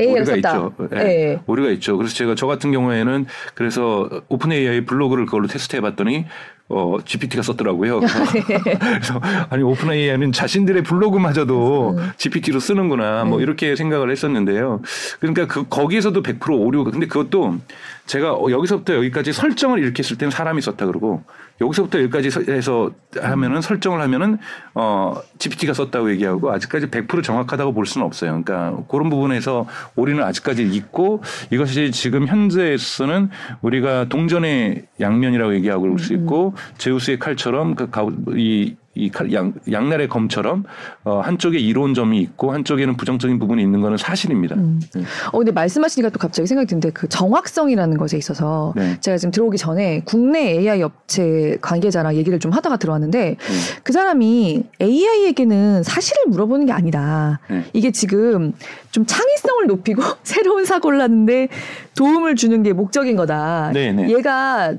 [0.00, 0.36] AI가 썼다.
[0.36, 0.74] 있죠.
[0.94, 0.98] 예.
[0.98, 1.40] 예.
[1.46, 1.96] 오류가 있죠.
[1.96, 6.26] 그래서 제가 저 같은 경우에는 그래서 OpenAI 블로그를 그걸로 테스트해봤더니
[6.68, 8.00] 어, GPT가 썼더라고요.
[8.80, 14.80] 그래서 아니 OpenAI는 자신들의 블로그마저도 GPT로 쓰는구나 뭐 이렇게 생각을 했었는데요.
[15.20, 17.58] 그러니까 그 거기에서도 100% 오류가 근데 그것도
[18.06, 21.22] 제가 어, 여기서부터 여기까지 설정을 이렇게 했을 때는 사람이 썼다 그러고
[21.60, 24.38] 여기서부터 여기까지 서- 해서 하면은 설정을 하면은
[24.74, 28.42] 어 GPT가 썼다고 얘기하고 아직까지 100% 정확하다고 볼 수는 없어요.
[28.42, 33.30] 그러니까 그런 부분에서 우리는 아직까지 있고 이것이 지금 현재에서는
[33.62, 39.52] 우리가 동전의 양면이라고 얘기하고 그럴 수 있고 제우스의 칼처럼 그 가, 이 이 칼, 양,
[39.70, 40.64] 양날의 검처럼
[41.02, 44.54] 어, 한쪽에 이론점이 있고 한쪽에는 부정적인 부분이 있는 거는 사실입니다.
[44.56, 45.02] 네.
[45.32, 48.98] 어 근데 말씀하시니까 또 갑자기 생각이 드는데 그 정확성이라는 것에 있어서 네.
[49.00, 53.36] 제가 지금 들어오기 전에 국내 AI 업체 관계자랑 얘기를 좀 하다가 들어왔는데 네.
[53.82, 57.40] 그 사람이 AI에게는 사실을 물어보는 게 아니다.
[57.50, 57.64] 네.
[57.72, 58.52] 이게 지금
[58.92, 61.48] 좀 창의성을 높이고 새로운 사고를 하는데
[61.96, 63.72] 도움을 주는 게 목적인 거다.
[63.72, 64.08] 네, 네.
[64.10, 64.74] 얘가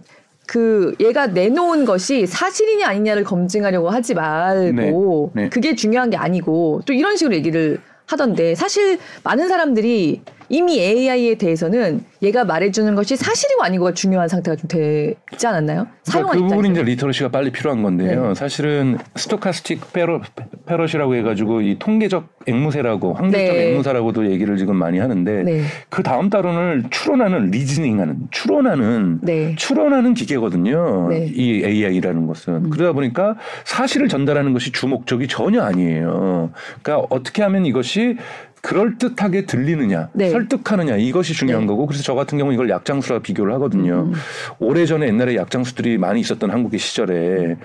[0.48, 5.50] 그 얘가 내놓은 것이 사실이냐 아니냐를 검증하려고 하지 말고 네, 네.
[5.50, 12.04] 그게 중요한 게 아니고 또 이런 식으로 얘기를 하던데 사실 많은 사람들이 이미 AI에 대해서는
[12.22, 15.88] 얘가 말해주는 것이 사실이고 아니고가 중요한 상태가 좀 되지 않았나요?
[16.10, 16.70] 그러니까 그 부분이.
[16.70, 18.30] 이제 literacy가 빨리 필요한 건데요.
[18.30, 18.36] 네.
[18.36, 20.22] 사실은 stochastic parr-,
[20.66, 23.72] parrot이라고 해가지고 이 통계적 앵무새라고 확률적 네.
[23.72, 25.62] 앵무새라고도 얘기를 지금 많이 하는데 네.
[25.90, 29.56] 그 다음 따로는 추론하는 reasoning하는 추론하는 네.
[29.56, 31.10] 추론하는 기계거든요.
[31.10, 31.32] 네.
[31.34, 32.70] 이 AI라는 것은 음.
[32.70, 36.52] 그러다 보니까 사실을 전달하는 것이 주 목적이 전혀 아니에요.
[36.82, 38.18] 그러니까 어떻게 하면 이것이
[38.66, 40.32] 그럴 듯하게 들리느냐, 네.
[40.32, 41.68] 설득하느냐 이것이 중요한 네.
[41.68, 44.10] 거고 그래서 저 같은 경우는 이걸 약장수라 비교를 하거든요.
[44.12, 44.14] 음.
[44.58, 47.58] 오래 전에 옛날에 약장수들이 많이 있었던 한국의 시절에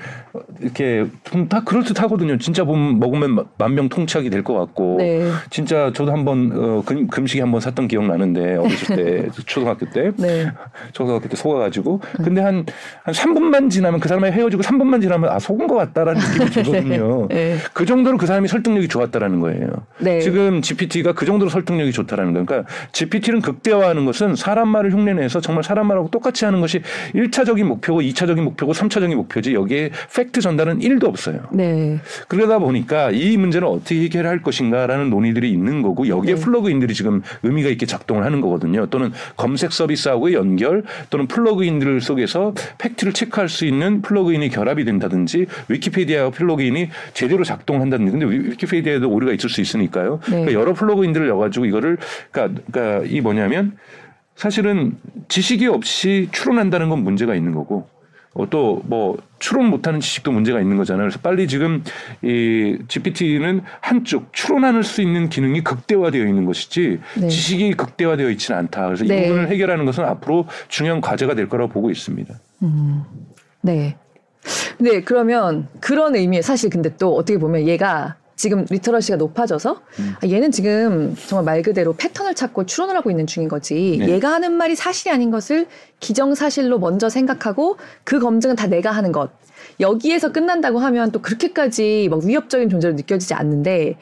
[0.60, 2.36] 이렇게 좀다 그럴 듯 하거든요.
[2.36, 5.30] 진짜 보면 먹으면 만병 통치약이 될 것 같고 네.
[5.48, 10.50] 진짜 저도 한번 어, 금, 금식에 한번 샀던 기억 나는데 어렸을 때 초등학교 때 네.
[10.92, 12.66] 초등학교 때 속아가지고 근데 한한
[13.06, 17.28] 3분만 지나면 그 사람이 헤어지고 3분만 지나면 아 속은 것 같다라는 느낌이 들거든요.
[17.28, 17.56] 네.
[17.72, 19.68] 그 정도로 그 사람이 설득력이 좋았다라는 거예요.
[19.98, 20.20] 네.
[20.20, 22.46] 지금 GPT 가 그 정도로 설득력이 좋다라는 거예요.
[22.46, 26.80] 그러니까 GPT는 극대화하는 것은 사람 말을 흉내내서 정말 사람 말하고 똑같이 하는 것이
[27.14, 31.40] 1차적인 목표고 2차적인 목표고 3차적인 목표지 여기에 팩트 전달은 1도 없어요.
[31.52, 31.98] 네.
[32.28, 36.40] 그러다 보니까 이 문제는 어떻게 해결할 것인가라는 논의들이 있는 거고 여기에 네.
[36.40, 38.86] plug-in들이 지금 의미가 있게 작동을 하는 거거든요.
[38.86, 46.30] 또는 검색 서비스하고의 연결 또는 plug-in들 속에서 fact를 체크할 수 있는 plug-in이 결합이 된다든지 위키피디아와
[46.30, 50.20] plug-in이 제대로 작동한다든지 근데 위- 위키피디아에도 오류가 있을 수 있으니까요.
[50.24, 50.30] 네.
[50.30, 51.98] 그러니까 여러 plug-in들을 넣어가지고 이거를
[52.30, 53.76] 그러니까, 그러니까 이 뭐냐면
[54.34, 54.96] 사실은
[55.28, 57.88] 지식이 없이 추론한다는 건 문제가 있는 거고
[58.32, 61.04] 어, 또뭐 추론 못하는 지식도 문제가 있는 거잖아요.
[61.04, 61.82] 그래서 빨리 지금
[62.22, 67.28] 이 GPT는 한쪽 추론할 수 있는 기능이 극대화되어 있는 것이지 네.
[67.28, 68.86] 지식이 극대화되어 있지는 않다.
[68.86, 69.18] 그래서 네.
[69.18, 72.34] 이 부분을 해결하는 것은 앞으로 중요한 과제가 될 거라고 보고 있습니다.
[72.62, 73.02] 음.
[73.62, 73.96] 네.
[74.78, 80.14] 근데 그러면 그런 의미에 사실 근데 또 어떻게 보면 얘가 지금 리터러시가 높아져서 음.
[80.22, 83.98] 아, 얘는 지금 정말 말 그대로 패턴을 찾고 추론을 하고 있는 중인 거지.
[84.00, 84.08] 네.
[84.08, 85.66] 얘가 하는 말이 사실이 아닌 것을
[86.00, 89.30] 기정사실로 먼저 생각하고 그 검증은 다 내가 하는 것.
[89.78, 93.98] 여기에서 끝난다고 하면 또 그렇게까지 막 위협적인 존재로 느껴지지 않는데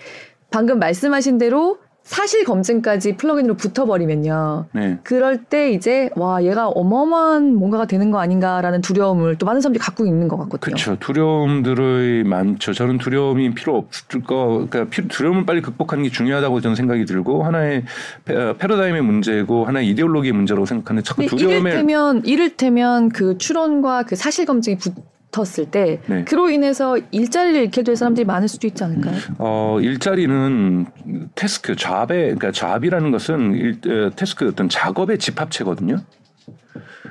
[0.51, 1.78] 방금 말씀하신 대로
[2.09, 4.64] 사실 검증까지 플러그인으로 붙어버리면요.
[4.72, 4.98] 네.
[5.02, 10.06] 그럴 때 이제 와 얘가 어마어마한 뭔가가 되는 거 아닌가라는 두려움을 또 많은 사람들이 갖고
[10.06, 10.74] 있는 것 같거든요.
[10.74, 10.96] 그렇죠.
[10.98, 12.72] 두려움들이 많죠.
[12.72, 17.44] 저는 두려움이 필요 없을 거, 그러니까 피- 두려움을 빨리 극복하는 게 중요하다고 저는 생각이 들고
[17.44, 17.84] 하나의
[18.24, 24.16] 패- 어, 패러다임의 문제고 하나의 이데올로기의 문제라고 생각하는데 자꾸 두려움에 이를테면 이를테면 그 추론과 그
[24.16, 24.94] 사실 검증이 붙
[25.37, 26.24] 었을 때 네.
[26.24, 29.14] 그로 인해서 일자리를 잃게 될 사람들이 많을 수도 있지 않을까요?
[29.39, 30.87] 어, 일자리는
[31.35, 35.99] 태스크, 잡의, 그러니까 잡이라는 것은 일, 어, 태스크 어떤 작업의 집합체거든요.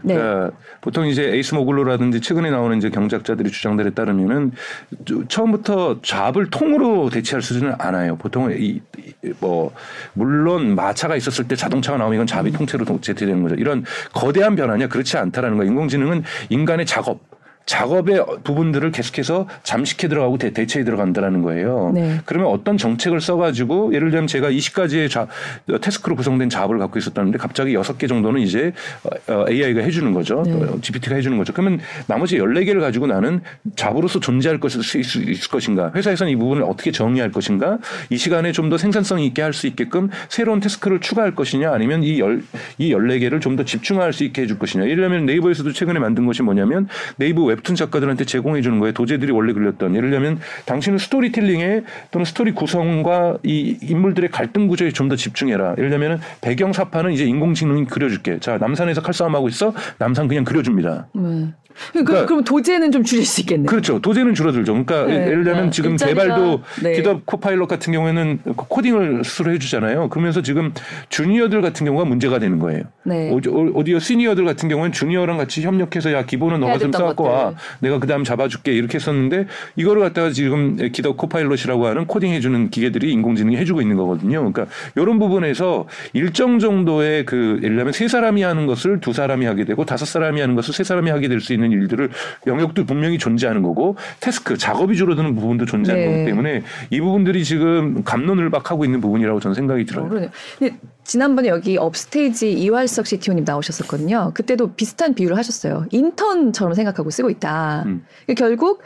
[0.03, 0.15] 네.
[0.15, 4.51] 그러니까 보통 이제 에이스 모글로라든지 최근에 나오는 이제 경제학자들이 주장들에 따르면은
[5.05, 8.15] 저- 처음부터 잡을 통으로 대체할 수는 않아요.
[8.17, 8.81] 보통은 이,
[9.23, 9.73] 이- 뭐
[10.13, 13.55] 물론 마차가 있었을 때 자동차가 나오면 이건 잡이 통째로 대체되는 거죠.
[13.55, 15.71] 이런 거대한 변화냐 그렇지 않다라는 거예요.
[15.71, 17.19] 인공지능은 인간의 작업
[17.67, 21.91] 작업의 부분들을 계속해서 잠식해 들어가고 대, 대체해 들어간다라는 거예요.
[21.93, 22.19] 네.
[22.25, 25.27] 그러면 어떤 정책을 써가지고 예를 들면 제가 20가지의 자,
[25.69, 28.71] 어, 태스크로 구성된 잡을 갖고 있었다는데 갑자기 6개 정도는 이제
[29.27, 30.43] 어, AI가 해주는 거죠.
[30.45, 30.53] 네.
[30.53, 31.51] 어, GPT가 해주는 거죠.
[31.51, 33.41] 그러면 나머지 14개를 가지고 나는
[33.75, 35.91] 잡으로서 존재할 것일 수 있- 있을 것인가.
[35.93, 37.77] 회사에서는 이 부분을 어떻게 정의할 것인가.
[38.09, 42.19] 이 시간에 좀 더 생산성 있게 할 수 있게끔 새로운 task를 추가할 것이냐 아니면 이,
[42.19, 42.43] 열,
[42.77, 44.83] 이 14개를 좀 더 집중할 수 있게 해줄 것이냐.
[44.85, 46.87] 예를 들면 네이버에서도 최근에 만든 것이 뭐냐면
[47.17, 48.93] 네이버 웹툰 작가들한테 제공해 주는 거예요.
[48.93, 55.07] 도제들이 원래 그렸던 예를 들면 당신은 스토리텔링에 또는 스토리 구성과 이 인물들의 갈등 구조에 좀
[55.07, 55.75] 더 집중해라.
[55.77, 58.39] 예를 들면 배경 삽화는 이제 인공지능이 그려줄게.
[58.39, 59.73] 자 남산에서 칼싸움하고 있어.
[59.99, 61.07] 남산 그냥 그려줍니다.
[61.13, 61.47] 네.
[61.91, 63.65] 그러니까, 그럼 도제는 좀 줄일 수 있겠네요.
[63.67, 63.99] 그렇죠.
[63.99, 64.71] 도제는 줄어들죠.
[64.71, 65.27] 그러니까 네.
[65.27, 65.69] 예를 들면 네.
[65.71, 66.93] 지금 일자리가- 개발도 네.
[66.93, 70.09] GitHub Copilot 같은 경우에는 코딩을 스스로 해주잖아요.
[70.09, 70.73] 그러면서 지금
[71.09, 72.83] junior들 같은 경우가 문제가 되는 거예요.
[73.03, 73.29] 네.
[73.31, 77.53] 오디- 오디오 senior들 같은 경우는 junior랑 같이 협력해서 야 기본은 너가 좀 쌓고 와.
[77.79, 83.55] 내가 그다음 잡아줄게 이렇게 했었는데 이거를 갖다가 지금 GitHub Copilot이라고 하는 코딩 해주는 기계들이 인공지능이
[83.57, 84.39] 해주고 있는 거거든요.
[84.39, 84.65] 그러니까
[84.95, 89.85] 이런 부분에서 일정 정도의 그 예를 들면 세 사람이 하는 것을 두 사람이 하게 되고
[89.85, 92.09] 다섯 사람이 하는 것을 세 사람이 하게 될 수 있는 일들을
[92.45, 96.11] 영역도 분명히 존재하는 거고 태스크 작업이 줄어드는 부분도 존재하는 네.
[96.11, 100.09] 거기 때문에 이 부분들이 지금 감론을박하고 있는 부분이라고 저는 생각이 어, 들어요.
[100.09, 100.29] 그러네요.
[100.59, 104.31] 근데 지난번에 여기 업스테이지 이활석 CTO님 나오셨었거든요.
[104.33, 105.85] 그때도 비슷한 비유를 하셨어요.
[105.91, 107.83] 인턴처럼 생각하고 쓰고 있다.
[107.85, 108.05] 음.
[108.25, 108.81] 그러니까 결국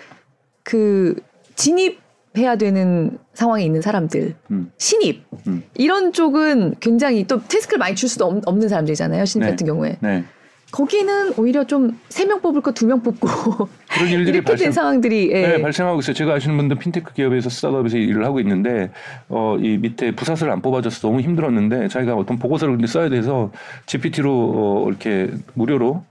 [0.63, 1.15] 그
[1.55, 1.99] 진입
[2.37, 4.71] 해야 되는 상황에 있는 사람들, 음.
[4.77, 5.63] 신입 음.
[5.75, 9.25] 이런 쪽은 굉장히 또 태스크를 많이 줄 수도 없, 는 사람들이잖아요.
[9.25, 9.51] 신입 네.
[9.51, 10.23] 같은 경우에 네.
[10.71, 13.27] 거기는 오히려 좀 세 명 뽑을 거 두 명 뽑고
[13.93, 14.71] 그런 일들이 이렇게 된 발생.
[14.71, 15.47] 상황들이 예.
[15.47, 16.13] 네, 발생하고 있어요.
[16.13, 18.91] 제가 아시는 분들 핀테크 기업에서 스타트업에서 일을 하고 있는데
[19.29, 23.51] 어, 이 밑에 부사수를 안 뽑아줘서 너무 힘들었는데 자기가 어떤 보고서를 근데 써야 돼서
[23.85, 26.03] GPT로 어, 이렇게 무료로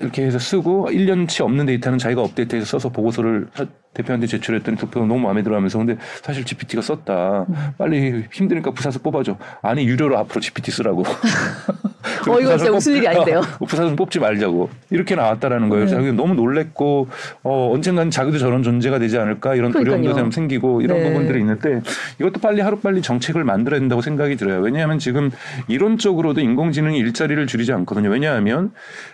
[0.00, 5.20] 이렇게 해서 쓰고 1년치 없는 데이터는 자기가 업데이트해서 써서 보고서를 하- 대표한테 제출했더니 대표가 너무
[5.20, 7.46] 마음에 들어하면서 근데 사실 GPT가 썼다.
[7.76, 9.36] 빨리 힘드니까 부사수 뽑아줘.
[9.62, 11.04] 아니 유료로 앞으로 GPT 쓰라고.
[12.28, 13.40] 어, 이거 진짜 웃을 일이 아닌데요.
[13.58, 15.86] 어, 부사수 뽑지 말자고 이렇게 나왔다라는 거예요.
[15.86, 15.90] 네.
[15.90, 17.08] 자기가 너무 놀랬고
[17.42, 20.22] 어, 언젠간 자기도 저런 존재가 되지 않을까 이런 두려움도 그러니까요.
[20.22, 21.08] 좀 생기고 이런 네.
[21.08, 21.80] 부분들이 있는데
[22.20, 24.60] 이것도 빨리 하루 빨리 정책을 만들어야 된다고 생각이 들어요.
[24.60, 25.30] 왜냐하면 지금
[25.66, 28.10] 이론적으로도 인공지능이 일자리를 줄이지 않거든요.
[28.10, 28.72] 왜냐하면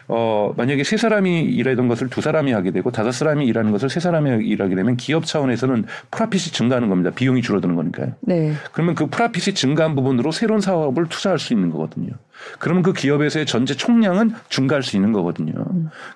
[0.08, 4.00] 어, 만약에 세 사람이 일하던 것을 두 사람이 하게 되고 다섯 사람이 일하는 것을 세
[4.00, 7.10] 사람이 일하 게 되면 기업 차원에서는 프라핏이 증가하는 겁니다.
[7.10, 8.14] 비용이 줄어드는 거니까요.
[8.20, 8.52] 네.
[8.72, 12.12] 그러면 그 프라핏이 증가한 부분으로 새로운 사업을 투자할 수 있는 거거든요.
[12.58, 15.52] 그러면 그 기업에서의 전체 총량은 증가할 수 있는 거거든요.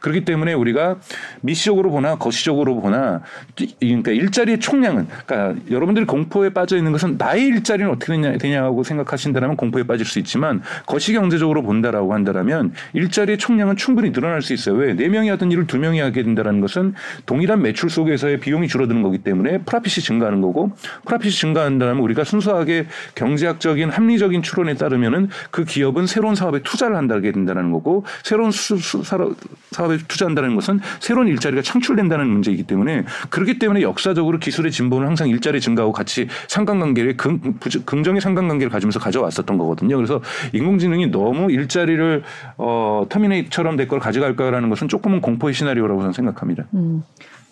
[0.01, 0.97] 그렇기 때문에 우리가
[1.41, 3.23] 미시적으로 보나 거시적으로 보나
[3.61, 8.83] 이- 그러니까 일자리의 총량은 그러니까 여러분들이 공포에 빠져 있는 것은 나의 일자리는 어떻게 되냐, 되냐고
[8.83, 14.77] 생각하신다면 공포에 빠질 수 있지만 거시 경제적으로 본다라고 한다면 일자리의 총량은 충분히 늘어날 수 있어요.
[14.77, 14.95] 왜?
[14.95, 16.95] 네 명이 하던 일을 두 명이 하게 된다는 것은
[17.27, 20.73] 동일한 매출 속에서의 비용이 줄어드는 거기 때문에 프라핏이 증가하는 거고
[21.07, 27.73] 프라핏이 증가한다면 우리가 순수하게 경제학적인 합리적인 추론에 따르면은 그 기업은 새로운 사업에 투자를 한다게 된다는
[27.73, 29.35] 거고 새로운 수, 수, 사업,
[29.71, 35.61] 사업에 투자한다는 것은 새로운 일자리가 창출된다는 문제이기 때문에 그렇기 때문에 역사적으로 기술의 진보는 항상 일자리
[35.61, 39.97] 증가하고 같이 상관관계를 긍, 긍정의 상관관계를 가지면서 가져왔었던 거거든요.
[39.97, 40.21] 그래서
[40.53, 42.23] 인공지능이 너무 일자리를
[42.57, 46.65] 어, 터미네이처럼 될 걸 가져갈 거라는 것은 조금은 공포의 시나리오라고 저는 생각합니다.
[46.75, 47.03] 음.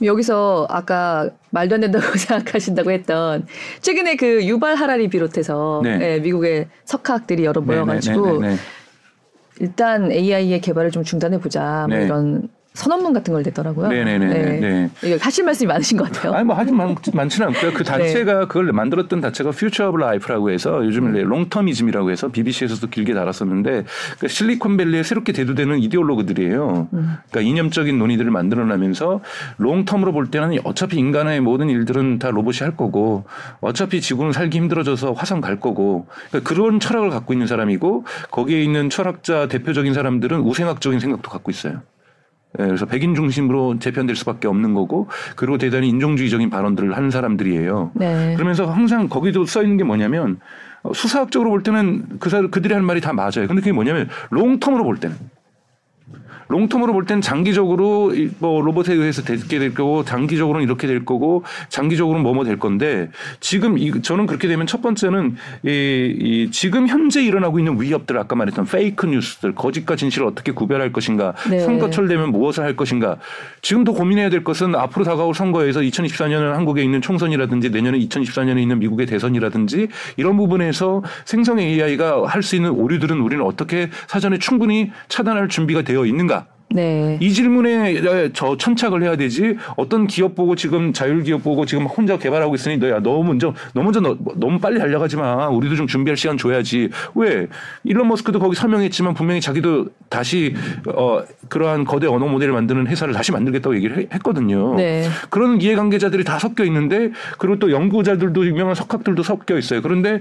[0.02, 3.46] 여기서 아까 말도 안 된다고 생각하신다고 했던
[3.80, 5.98] 최근에 그 유발 하라리 비롯해서 네.
[6.00, 8.56] 예, 미국의 석학들이 여러 모여가지고 네, 네, 네, 네.
[9.60, 12.04] 일단 AI의 개발을 좀 중단해 보자 뭐 네.
[12.04, 13.88] 이런 선언문 같은 걸 냈더라고요.
[13.88, 14.26] 네네네.
[14.28, 14.90] 네.
[15.00, 15.18] 네.
[15.18, 16.34] 하실 말씀이 많으신 것 같아요.
[16.34, 17.70] 아니 뭐 하지 많, 많지는 않고요.
[17.70, 17.76] 네.
[17.76, 23.14] 그 단체가 그걸 만들었던 단체가 Future of Life라고 해서 요즘 에 롱터미즘이라고 해서 BBC에서도 길게
[23.14, 23.84] 다뤘었는데
[24.18, 26.88] 그 실리콘밸리에 새롭게 대두되는 이데올로그들이에요.
[26.92, 27.16] 음.
[27.30, 29.20] 그러니까 이념적인 논의들을 만들어내면서
[29.58, 33.24] 롱텀으로 볼 때는 어차피 인간의 모든 일들은 다 로봇이 할 거고
[33.60, 38.90] 어차피 지구는 살기 힘들어져서 화성 갈 거고 그러니까 그런 철학을 갖고 있는 사람이고 거기에 있는
[38.90, 41.80] 철학자 대표적인 사람들은 우생학적인 생각도 갖고 있어요.
[42.58, 47.92] 예, 그래서 백인 중심으로 재편될 수밖에 없는 거고 그리고 대단히 인종주의적인 발언들을 하는 사람들이에요.
[47.94, 48.34] 네.
[48.34, 50.40] 그러면서 항상 거기도 써 있는 게 뭐냐면
[50.82, 53.46] 어, 수사학적으로 볼 때는 그 사람 그들이 할 말이 다 맞아요.
[53.46, 55.16] 근데 그게 뭐냐면 롱텀으로 볼 때는
[56.48, 61.42] 롱텀으로 볼 때는 장기적으로 이- 뭐 로봇에 의해서 되게 될 거고 장기적으로는 이렇게 될 거고
[61.68, 67.22] 장기적으로는 뭐뭐 될 건데 지금 이 저는 그렇게 되면 첫 번째는 이, 이 지금 현재
[67.22, 71.60] 일어나고 있는 위협들 아까 말했던 페이크 뉴스들 거짓과 진실을 어떻게 구별할 것인가 네.
[71.60, 73.16] 선거철 되면 무엇을 할 것인가
[73.62, 78.78] 지금 더 고민해야 될 것은 앞으로 다가올 선거에서 2024년은 한국에 있는 총선이라든지 내년에 2024년에 있는
[78.78, 85.48] 미국의 대선이라든지 이런 부분에서 생성 AI가 할 수 있는 오류들은 우리는 어떻게 사전에 충분히 차단할
[85.48, 86.35] 준비가 되어 있는가
[86.68, 87.16] 네.
[87.20, 92.18] 이 질문에 저 천착을 해야 되지 어떤 기업 보고 지금 자율 기업 보고 지금 혼자
[92.18, 96.16] 개발하고 있으니 너야 너 먼저 너 먼저 너, 너무 빨리 달려가지 마 우리도 좀 준비할
[96.16, 97.46] 시간 줘야지 왜
[97.84, 100.54] 일론 머스크도 거기 설명했지만 분명히 자기도 다시
[100.92, 104.74] 어 그러한 거대 언어 모델을 만드는 회사를 다시 만들겠다고 얘기를 해- 했거든요.
[104.74, 105.04] 네.
[105.30, 109.82] 그런 이해관계자들이 다 섞여 있는데 그리고 또 연구자들도 유명한 석학들도 섞여 있어요.
[109.82, 110.20] 그런데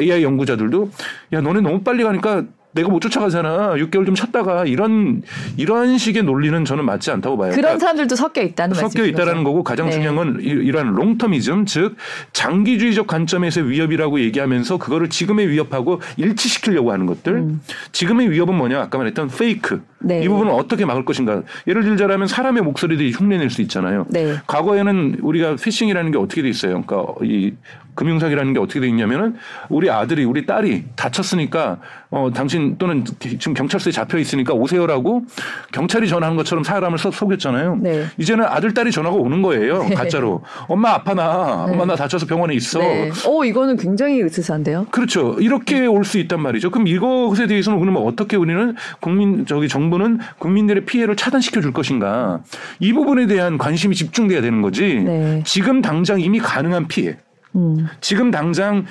[0.00, 0.90] AI 연구자들도
[1.34, 3.74] 야 너네 너무 빨리 가니까 내가 못 쫓아가잖아.
[3.74, 5.22] 6개월 좀 쉬었다가 이런
[5.56, 7.50] 이런 식의 논리는 저는 맞지 않다고 봐요.
[7.50, 8.74] 그런 그러니까 사람들도 섞여 있다는.
[8.74, 9.92] 섞여 있다라는 거고 가장 네.
[9.92, 11.96] 중요한 건 이- 이러한 longtermism 즉
[12.32, 17.56] 장기주의적 관점에서의 위협이라고 얘기하면서 그거를 지금의 위협하고 일치시키려고 하는 것들.
[17.92, 18.80] 지금의 위협은 뭐냐?
[18.80, 19.82] 아까 말했던 fake.
[20.02, 20.08] 음.
[20.08, 20.22] 네.
[20.22, 21.42] 이 부분을 어떻게 막을 것인가?
[21.66, 24.06] 예를 들자면 사람의 목소리들이 흉내낼 수 있잖아요.
[24.10, 24.34] 네.
[24.46, 26.82] 과거에는 우리가 피싱이라는 게 어떻게 돼 있어요?
[26.82, 27.52] 그러니까 이
[27.94, 29.34] 금융사기라는 게 어떻게 돼 있냐면은
[29.68, 31.76] 우리 아들이 우리 딸이 다쳤으니까
[32.10, 35.24] 어 당신 또는 지금 경찰서에 잡혀 있으니까 오세요라고
[35.72, 37.78] 경찰이 전화하는 것처럼 사람을 속- 속였잖아요.
[37.82, 38.06] 네.
[38.16, 39.86] 이제는 아들 딸이 전화가 오는 거예요.
[39.94, 40.42] 가짜로.
[40.68, 41.64] 엄마 아파 나.
[41.64, 42.78] 엄마 나 다쳐서 병원에 있어.
[42.78, 43.10] 네.
[43.28, 44.86] 오 이거는 굉장히 으스스한데요.
[44.90, 45.36] 그렇죠.
[45.38, 46.70] 이렇게 올 수 있단 말이죠.
[46.70, 52.42] 그럼 이것에 대해서는 그러면 어떻게 우리는 국민 저기 정부 는 국민들의 피해를 차단시켜 줄 것인가?
[52.80, 55.00] 이 부분에 대한 관심이 집중돼야 되는 거지.
[55.00, 55.42] 네.
[55.44, 57.18] 지금 당장 이미 가능한 피해.
[57.54, 57.86] 음.
[58.00, 58.86] 지금 당장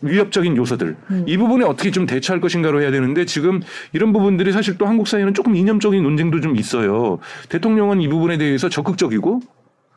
[0.00, 0.96] 위협적인 요소들
[1.26, 3.60] 이 부분에 어떻게 좀 대처할 것인가로 해야 되는데 지금
[3.92, 7.18] 이런 부분들이 사실 또 한국 사회는 조금 이념적인 논쟁도 좀 있어요.
[7.48, 9.40] 대통령은 이 부분에 대해서 적극적이고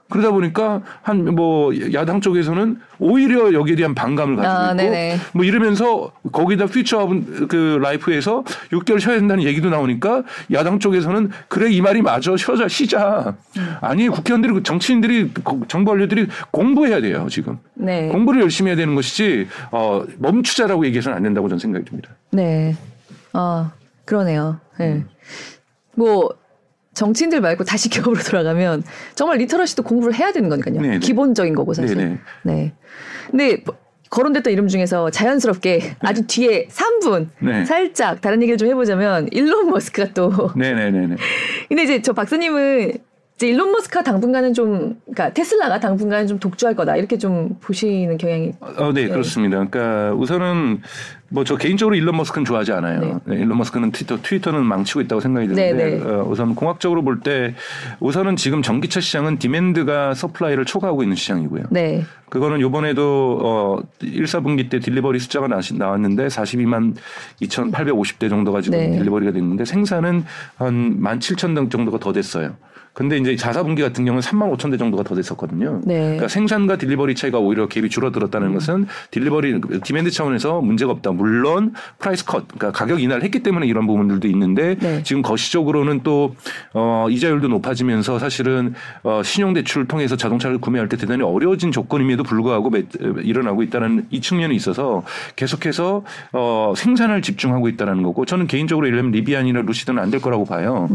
[0.10, 5.18] 그러다 보니까 한 뭐 야당 쪽에서는 오히려 여기에 대한 반감을 가지고 아, 있고 네네.
[5.34, 7.08] 뭐 이러면서 거기다 퓨처
[7.49, 13.36] 그 라이프에서 6개월 쉬어야 된다는 얘기도 나오니까 야당 쪽에서는 그래 이 말이 맞아 쉬자 쉬자
[13.82, 18.08] 아니 국회의원들이 그 정치인들이 거- 정부 관료들이 공부해야 돼요 지금 네.
[18.08, 22.10] 공부를 열심히 해야 되는 것이지 어, 멈추자라고 얘기해서는 안 된다고 저는 생각이 듭니다.
[22.32, 22.76] 네.
[23.34, 23.72] 아,
[24.05, 24.60] 그러네요.
[24.80, 24.93] 네.
[24.93, 25.08] 음.
[25.95, 26.30] 뭐,
[26.98, 28.84] 정치인들 말고 다시 기업으로 돌아가면
[29.16, 30.82] 정말 리터러시도 공부를 해야 되는 거니까요.
[30.82, 31.00] 네네.
[31.00, 31.95] 기본적인 거고, 사실.
[31.95, 32.18] 네네.
[32.43, 32.74] 네.
[33.30, 33.76] 근데 뭐
[34.10, 37.66] 거론됐던 이름 중에서 자연스럽게 아주 뒤에 3분 네.
[37.66, 40.52] 살짝 다른 얘기를 좀 해보자면 일론 머스크가 또.
[40.56, 41.16] 네네네네.
[41.70, 42.93] 근데 이제 저 박사님은
[43.38, 48.54] 이제 일론 머스크가 당분간은 좀, 그러니까 테슬라가 당분간은 좀 독주할 거다 이렇게 좀 보시는 경향이.
[48.60, 49.64] 어, 네, 그렇습니다.
[49.64, 50.82] 그러니까 우선은
[51.30, 53.22] 뭐 저 개인적으로 일론 머스크는 좋아하지 않아요.
[53.26, 56.04] 네, 일론 머스크는 트위터, 트위터는 망치고 있다고 생각이 드는데 네, 네.
[56.04, 57.54] 어, 우선 공학적으로 볼 때
[58.00, 61.66] 우선은 지금 전기차 시장은 demand가 supply를 초과하고 있는 시장이고요.
[61.70, 62.06] 네.
[62.30, 66.96] 그거는 요번에도 어 1, 4분기 때 delivery 숫자가 나, 나왔는데 42만
[67.44, 68.98] 2,850대 정도가 지금 네.
[68.98, 70.24] delivery가 됐는데 생산은
[70.56, 72.56] 한 17,000대 정도가 더 됐어요.
[72.98, 75.82] 근데 이제 4, 4분기 같은 경우는 3만 5천 대 정도가 더 됐었거든요.
[75.86, 76.00] 네.
[76.00, 81.12] 그러니까 생산과 delivery 차이가 오히려 갭이 줄어들었다는 것은 delivery demand 차원에서 문제가 없다.
[81.12, 85.04] 물론 price cut, 그러니까 가격 인하를 했기 때문에 이런 부분들도 있는데 네.
[85.04, 86.36] 지금 거시적으로는 또
[86.74, 88.74] 어, 이자율도 높아지면서 사실은
[89.04, 92.84] 어, 신용대출을 통해서 자동차를 구매할 때 대단히 어려워진 조건임에도 불구하고 매,
[93.22, 95.04] 일어나고 있다는 이 측면이 있어서
[95.36, 100.45] 계속해서 어, 생산을 집중하고 있다는 거고 저는 개인적으로 예를 들면 리비안이나 루시드는 안 될 거라고
[100.45, 100.89] 봐요.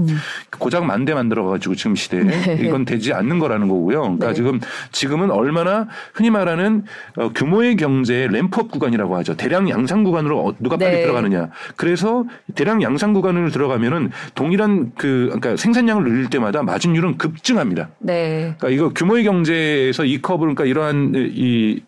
[0.58, 2.58] 고작 만대 만들어가지고 지금 시대에 네.
[2.60, 4.02] 이건 되지 않는 거라는 거고요.
[4.02, 4.34] 그러니까 네.
[4.34, 6.84] 지금 지금은 얼마나 흔히 말하는
[7.16, 9.36] 어, 규모의 경제의 램프업 구간이라고 하죠.
[9.36, 11.02] 대량 양산 구간으로 어, 누가 빨리 네.
[11.02, 11.50] 들어가느냐.
[11.76, 12.24] 그래서
[12.54, 17.88] 대량 양산 구간을 들어가면은 동일한 그 그러니까 생산량을 늘릴 때마다 마진율은 급증합니다.
[17.98, 18.54] 네.
[18.58, 21.80] 그러니까 이거 규모의 경제에서 이 컵을 그러니까 이러한 이이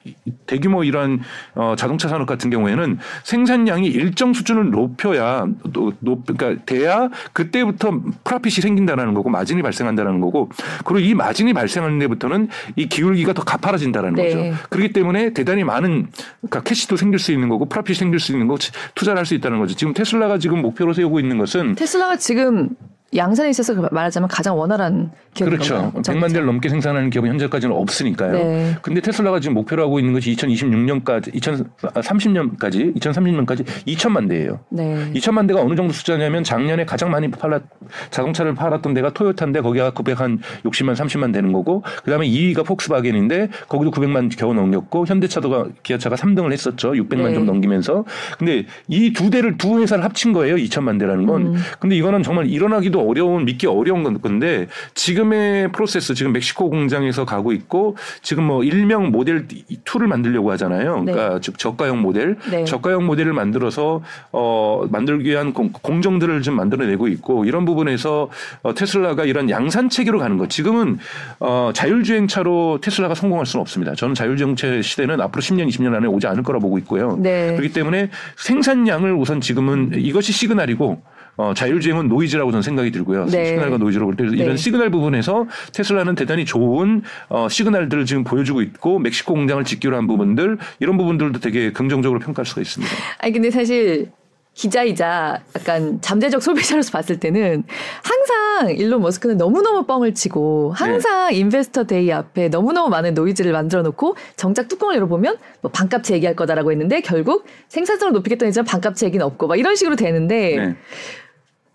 [0.47, 1.21] 대규모 이러한
[1.55, 9.15] 어 자동차 산업 같은 경우에는 생산량이 일정 수준을 높여야 또높 그러니까 돼야 그때부터 프라핏이 생긴다라는
[9.15, 10.49] 거고 마진이 발생한 다라는 거고
[10.85, 14.35] 그리고 이 마진이 발생하는 데부터는 이 기울기가 더 가파라진다라는 네.
[14.35, 14.57] 거죠.
[14.71, 16.09] 그렇기 때문에 대단히 많은
[16.41, 18.59] 그러니까 캐시도 생길 수 있는 거고 프라핏이 생길 수 있는 거고
[18.95, 19.75] 투자를 할 수 있다는 거죠.
[19.75, 22.69] 지금 테슬라가 지금 목표로 세우고 있는 것은 테슬라가 지금
[23.17, 25.77] 양산에 있어서 그 말하자면 가장 원활한 기업인 그렇죠.
[25.77, 26.03] 건가요?
[26.03, 28.33] 100만 대를 넘게 생산하는 기업은 현재까지는 없으니까요.
[28.33, 28.75] 네.
[28.83, 34.61] 근데 테슬라가 지금 목표로 하고 있는 것이 2026년까지, 2030년까지, 2030년까지 2천만 대예요.
[34.71, 35.11] 네.
[35.15, 37.62] 2천만 대가 어느 정도 숫자냐면 작년에 가장 많이 팔았
[38.11, 44.37] 자동차를 팔았던 데가 토요타인데 거기가 900한 60만 30만 되는 거고 그다음에 2위가 폭스바겐인데 거기도 900만
[44.37, 46.93] 겨우 넘겼고 현대차도가 기아차가 3등을 했었죠.
[46.93, 47.35] 600만 네.
[47.35, 48.05] 좀 넘기면서
[48.39, 50.57] 근데 이 두 대를 두 회사를 합친 거예요.
[50.57, 51.47] 2천만 대라는 건.
[51.47, 51.55] 음.
[51.79, 57.53] 근데 이거는 정말 일어나기도 어려운 믿기 어려운 건- 건데 지금의 프로세스 지금 멕시코 공장에서 가고
[57.53, 61.03] 있고 지금 뭐 일명 모델 2를 만들려고 하잖아요.
[61.05, 61.13] 네.
[61.13, 62.65] 그러니까 즉 저가형 모델, 네.
[62.65, 64.03] 저가형 모델을 만들어서
[64.33, 68.31] 어 만들기 위한 공, 공정들을 좀 만들어내고 있고 이런 부분에서
[68.63, 70.49] 어, 테슬라가 이런 양산 체계로 가는 것.
[70.51, 70.99] 지금은
[71.41, 73.95] 어 자율주행차로 테슬라가 성공할 수는 없습니다.
[73.95, 77.17] 저는 자율주행차 시대는 앞으로 10년, 20년 안에 오지 않을 거라 보고 있고요.
[77.21, 77.55] 네.
[77.57, 81.03] 그렇기 때문에 생산량을 우선 지금은 이것이 시그널이고
[81.37, 83.26] 어, 자율주행은 노이즈라고 저는 생각이 들고요.
[83.26, 83.47] 네.
[83.47, 84.43] 시그널과 노이즈로 볼때 네.
[84.43, 90.07] 이런 시그널 부분에서 테슬라는 대단히 좋은 어, 시그널들을 지금 보여주고 있고 멕시코 공장을 짓기로 한
[90.07, 92.93] 부분들 이런 부분들도 되게 긍정적으로 평가할 수가 있습니다.
[93.18, 94.11] 아니 근데 사실
[94.55, 97.64] 기자이자 약간 잠재적 소비자로서 봤을 때는
[98.03, 101.37] 항상 일론 머스크는 너무너무 뻥을 치고 항상 네.
[101.39, 106.70] Investor Day 앞에 너무너무 많은 노이즈를 만들어 놓고 정작 뚜껑을 열어보면 뭐 반값차 얘기할 거다라고
[106.70, 110.76] 했는데 결국 생산성을 높이겠다는 얘기지만 반값차 얘기는 없고 막 이런 식으로 되는데 네.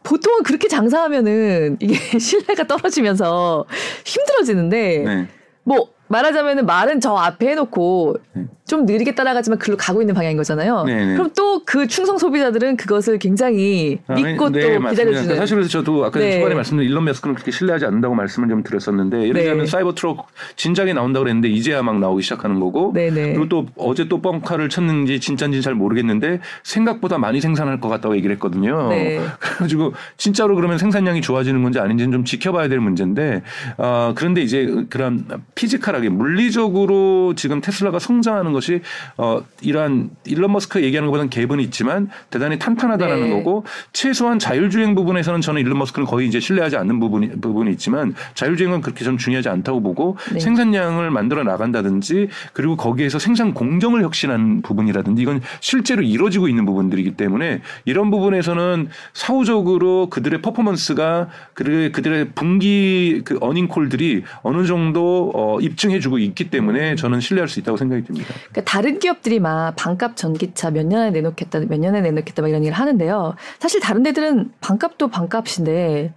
[0.04, 3.66] 보통은 그렇게 장사하면은 이게 신뢰가 떨어지면서
[4.06, 5.28] 힘들어지는데 네.
[5.64, 8.46] 뭐 말하자면은 말은 저 앞에 해놓고 네.
[8.70, 10.84] 좀 느리게 따라가지만 글로 가고 있는 방향인 거잖아요.
[10.86, 11.14] 네, 네.
[11.14, 14.90] 그럼 또 그 충성 소비자들은 그것을 굉장히 아, 믿고 네, 또 맞습니다.
[14.90, 15.36] 기다려주는.
[15.36, 16.40] 사실 그래서 저도 아까 네.
[16.40, 19.44] 초반에 말씀드린 일론 머스크는 그렇게 신뢰하지 않는다고 말씀을 좀 드렸었는데 예를 네.
[19.44, 23.34] 들면 사이버 트럭 진작에 나온다고 그랬는데 이제야 막 나오기 시작하는 거고 네네.
[23.34, 28.36] 그리고 또 어제 또 뻥카를 쳤는지 진짜인지 잘 모르겠는데 생각보다 많이 생산할 것 같다고 얘기를
[28.36, 28.90] 했거든요.
[28.90, 29.20] 네.
[29.40, 33.44] 그래가지고 진짜로 그러면 생산량이 좋아지는 건지 아닌지는 좀 지켜봐야 될 문제인데
[33.78, 38.82] 어, 그런데 이제 그런 피지컬하게 물리적으로 지금 테슬라가 성장하는 것이
[39.18, 43.30] 어, 이러한 일론 머스크 얘기하는 것보다는 갭은 있지만 대단히 탄탄하다라는 네.
[43.30, 48.82] 거고 최소한 자율주행 부분에서는 저는 일론 머스크는 거의 이제 신뢰하지 않는 부분이 부분이 있지만 자율주행은
[48.82, 50.40] 그렇게 저는 중요하지 않다고 보고 네.
[50.40, 57.62] 생산량을 만들어 나간다든지 그리고 거기에서 생산 공정을 혁신하는 부분이라든지 이건 실제로 이루어지고 있는 부분들이기 때문에
[57.86, 66.20] 이런 부분에서는 사후적으로 그들의 퍼포먼스가 그들의 그들의 분기 그 어닝 콜들이 어느 정도 어, 입증해주고
[66.20, 68.34] 있기 때문에 저는 신뢰할 수 있다고 생각이 듭니다.
[68.52, 72.78] 그러니까 다른 기업들이 막 반값 전기차 몇 년에 내놓겠다, 몇 년에 내놓겠다 막 이런 얘기를
[72.78, 73.36] 하는데요.
[73.60, 76.14] 사실 다른 데들은 반값도 반값인데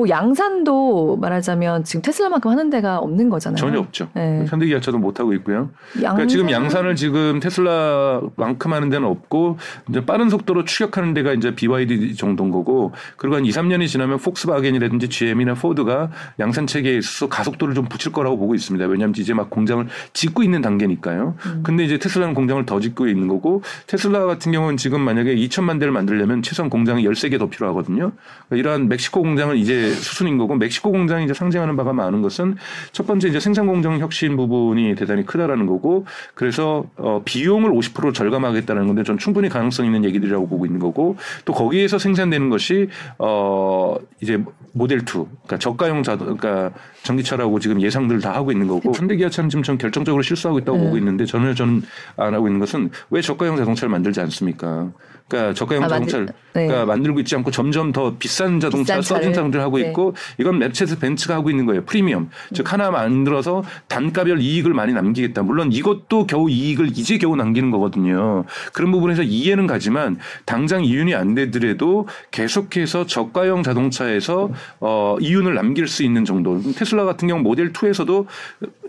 [0.00, 3.56] 뭐 양산도 말하자면 지금 테슬라만큼 하는 데가 없는 거잖아요.
[3.56, 4.08] 전혀 없죠.
[4.14, 4.46] 네.
[4.48, 5.68] 현대기아차도 못 하고 있고요.
[5.92, 9.58] 그러니까 양산- 지금 양산을 지금 테슬라만큼 하는 데는 없고
[9.90, 15.08] 이제 빠른 속도로 추격하는 데가 이제 BYD 정도인 거고 그리고 한 2, 3년이 지나면 폭스바겐이라든지
[15.10, 18.86] GM이나 포드가 양산 체계에 있어서 가속도를 좀 붙일 거라고 보고 있습니다.
[18.86, 21.34] 왜냐하면 이제 막 공장을 짓고 있는 단계니까요.
[21.44, 21.60] 음.
[21.62, 25.92] 근데 이제 테슬라는 공장을 더 짓고 있는 거고 테슬라 같은 경우는 지금 만약에 2천만 대를
[25.92, 28.12] 만들려면 최소한 공장이 13개 더 필요하거든요.
[28.48, 32.56] 그러니까 이러한 멕시코 공장은 이제 수순인 거고 멕시코 공장이 이제 상징하는 바가 많은 것은
[32.92, 38.86] 첫 번째 이제 생산 공정 혁신 부분이 대단히 크다라는 거고 그래서 어 비용을 50% 절감하겠다는
[38.86, 42.88] 건데 전 충분히 가능성 있는 얘기들이라고 보고 있는 거고 또 거기에서 생산되는 것이
[43.18, 46.70] 어 이제 모델 2 그러니까 저가형 자 그러니까
[47.02, 50.84] 전기차라고 지금 예상들을 다 하고 있는 거고 현대 기아차는 지금 전 결정적으로 실수하고 있다고 네.
[50.84, 51.82] 보고 있는데 저는 저는
[52.16, 54.90] 안 하고 있는 것은 왜 저가형 자동차를 만들지 않습니까?
[55.30, 56.66] 그러니까 저가형 아, 만들- 자동차를 네.
[56.66, 59.22] 그러니까 만들고 있지 않고 점점 더 비싼 자동차 비싼 차를.
[59.22, 59.88] 써진 상들 하고 네.
[59.88, 61.84] 있고 이건 맵체스 벤츠가 하고 있는 거예요.
[61.84, 62.28] 프리미엄.
[62.52, 65.42] 즉 하나 만들어서 단가별 이익을 많이 남기겠다.
[65.42, 68.44] 물론 이것도 겨우 이익을 이제 겨우 남기는 거거든요.
[68.72, 74.50] 그런 부분에서 이해는 가지만 당장 이윤이 안 되더라도 계속해서 저가형 자동차에서
[74.80, 76.60] 어 이윤을 남길 수 있는 정도.
[76.74, 78.26] 테슬라 같은 경우 모델 2에서도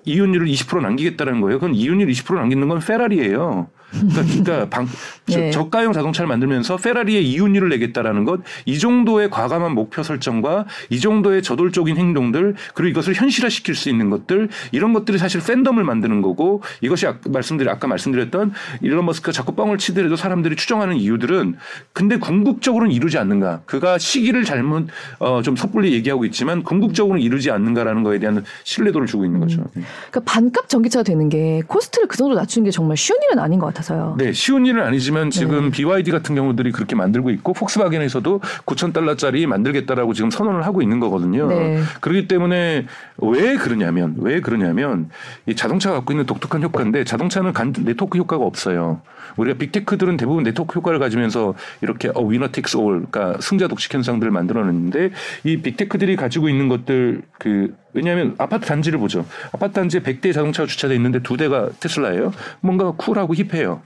[0.05, 1.59] 이윤율을 20% 남기겠다는 거예요.
[1.59, 3.67] 그건 이윤율 20% 남기는 건 페라리예요.
[3.91, 4.87] 그러니까, 그러니까 방,
[5.29, 5.51] 저- 네.
[5.51, 11.97] 저가형 자동차를 만들면서 페라리의 이윤율을 내겠다라는 것, 이 정도의 과감한 목표 설정과 이 정도의 저돌적인
[11.97, 17.19] 행동들, 그리고 이것을 현실화시킬 수 있는 것들, 이런 것들이 사실 팬덤을 만드는 거고, 이것이 아까
[17.29, 21.57] 말씀드린 아까 말씀드렸던 일론 머스크가 자꾸 뻥을 치더라도 사람들이 추정하는 이유들은
[21.91, 23.63] 근데 궁극적으로는 이루지 않는가?
[23.65, 24.87] 그가 시기를 잘못
[25.19, 29.65] 어, 좀 섣불리 얘기하고 있지만 궁극적으로는 이루지 않는가라는 거에 대한 신뢰도를 주고 있는 거죠.
[30.09, 33.67] 그러니까 반값 전기차가 되는 게 코스트를 그 정도 낮추는 게 정말 쉬운 일은 아닌 것
[33.67, 34.15] 같아서요.
[34.17, 35.71] 네, 쉬운 일은 아니지만 지금 네.
[35.71, 41.47] BYD 같은 경우들이 그렇게 만들고 있고 폭스바겐에서도 9천 달러짜리 만들겠다라고 지금 선언을 하고 있는 거거든요.
[41.47, 41.81] 네.
[42.01, 42.85] 그렇기 때문에
[43.17, 45.09] 왜 그러냐면 왜 그러냐면
[45.45, 49.01] 이 자동차가 갖고 있는 독특한 효과인데 자동차는 간 네트워크 효과가 없어요.
[49.37, 54.31] 우리가 빅테크들은 대부분 네트워크 효과를 가지면서 이렇게 어 winner takes all 그러니까 승자 독식 현상들을
[54.31, 55.11] 만들어냈는데
[55.43, 59.25] 이 빅테크들이 가지고 있는 것들 그 왜냐하면 아파트 단지를 보죠.
[59.51, 62.31] 아파트 단지에 100대 자동차가 주차돼 있는데 두 대가 테슬라예요.
[62.61, 63.81] 뭔가 쿨하고 힙해요.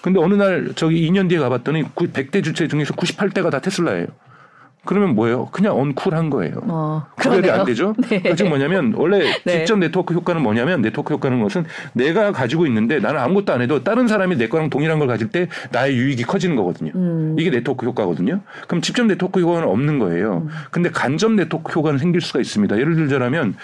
[0.00, 4.06] 근데 어느 날 저기 2년 뒤에 가봤더니 100대 주차 중에서 98대가 다 테슬라예요.
[4.84, 5.46] 그러면 뭐예요?
[5.52, 6.54] 그냥 uncool한 거예요.
[6.66, 7.48] 어, 구별이.
[7.50, 7.94] 안 되죠.
[8.08, 8.20] 네.
[8.20, 9.58] 그즉 뭐냐면 원래 네.
[9.58, 14.08] 직접 네트워크 효과는 뭐냐면 네트워크 효과는 것은 내가 가지고 있는데 나는 아무것도 안 해도 다른
[14.08, 16.90] 사람이 내 거랑 동일한 걸 가질 때 나의 유익이 커지는 거거든요.
[16.96, 17.36] 음.
[17.38, 18.40] 이게 네트워크 효과거든요.
[18.66, 20.48] 그럼 직접 네트워크 효과는 없는 거예요.
[20.72, 22.76] 근데 간접 네트워크 효과는 생길 수가 있습니다.
[22.78, 23.54] 예를 들자면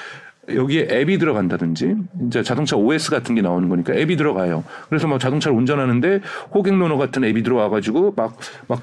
[0.54, 1.96] 여기에 앱이 들어간다든지
[2.26, 4.64] 이제 자동차 OS 같은 게 나오는 거니까 앱이 들어가요.
[4.88, 6.20] 그래서 막 자동차를 운전하는데
[6.54, 8.82] 호갱노노 같은 앱이 들어와가지고 막 막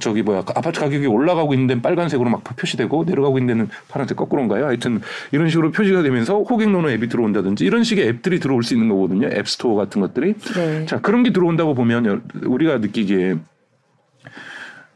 [0.00, 4.66] 저기 뭐야 아파트 가격이 올라가고 있는 데는 빨간색으로 막 표시되고 내려가고 있는 데는 파란색 거꾸로인가요?
[4.66, 5.00] 하여튼
[5.32, 9.28] 이런 식으로 표시가 되면서 호객노노 앱이 들어온다든지 이런 식의 앱들이 들어올 수 있는 거거든요.
[9.28, 10.34] 앱스토어 같은 것들이.
[10.54, 10.86] 네.
[10.86, 13.36] 자 그런 게 들어온다고 보면 우리가 느끼기에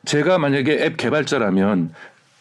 [0.04, 1.92] 제가 만약에 앱 개발자라면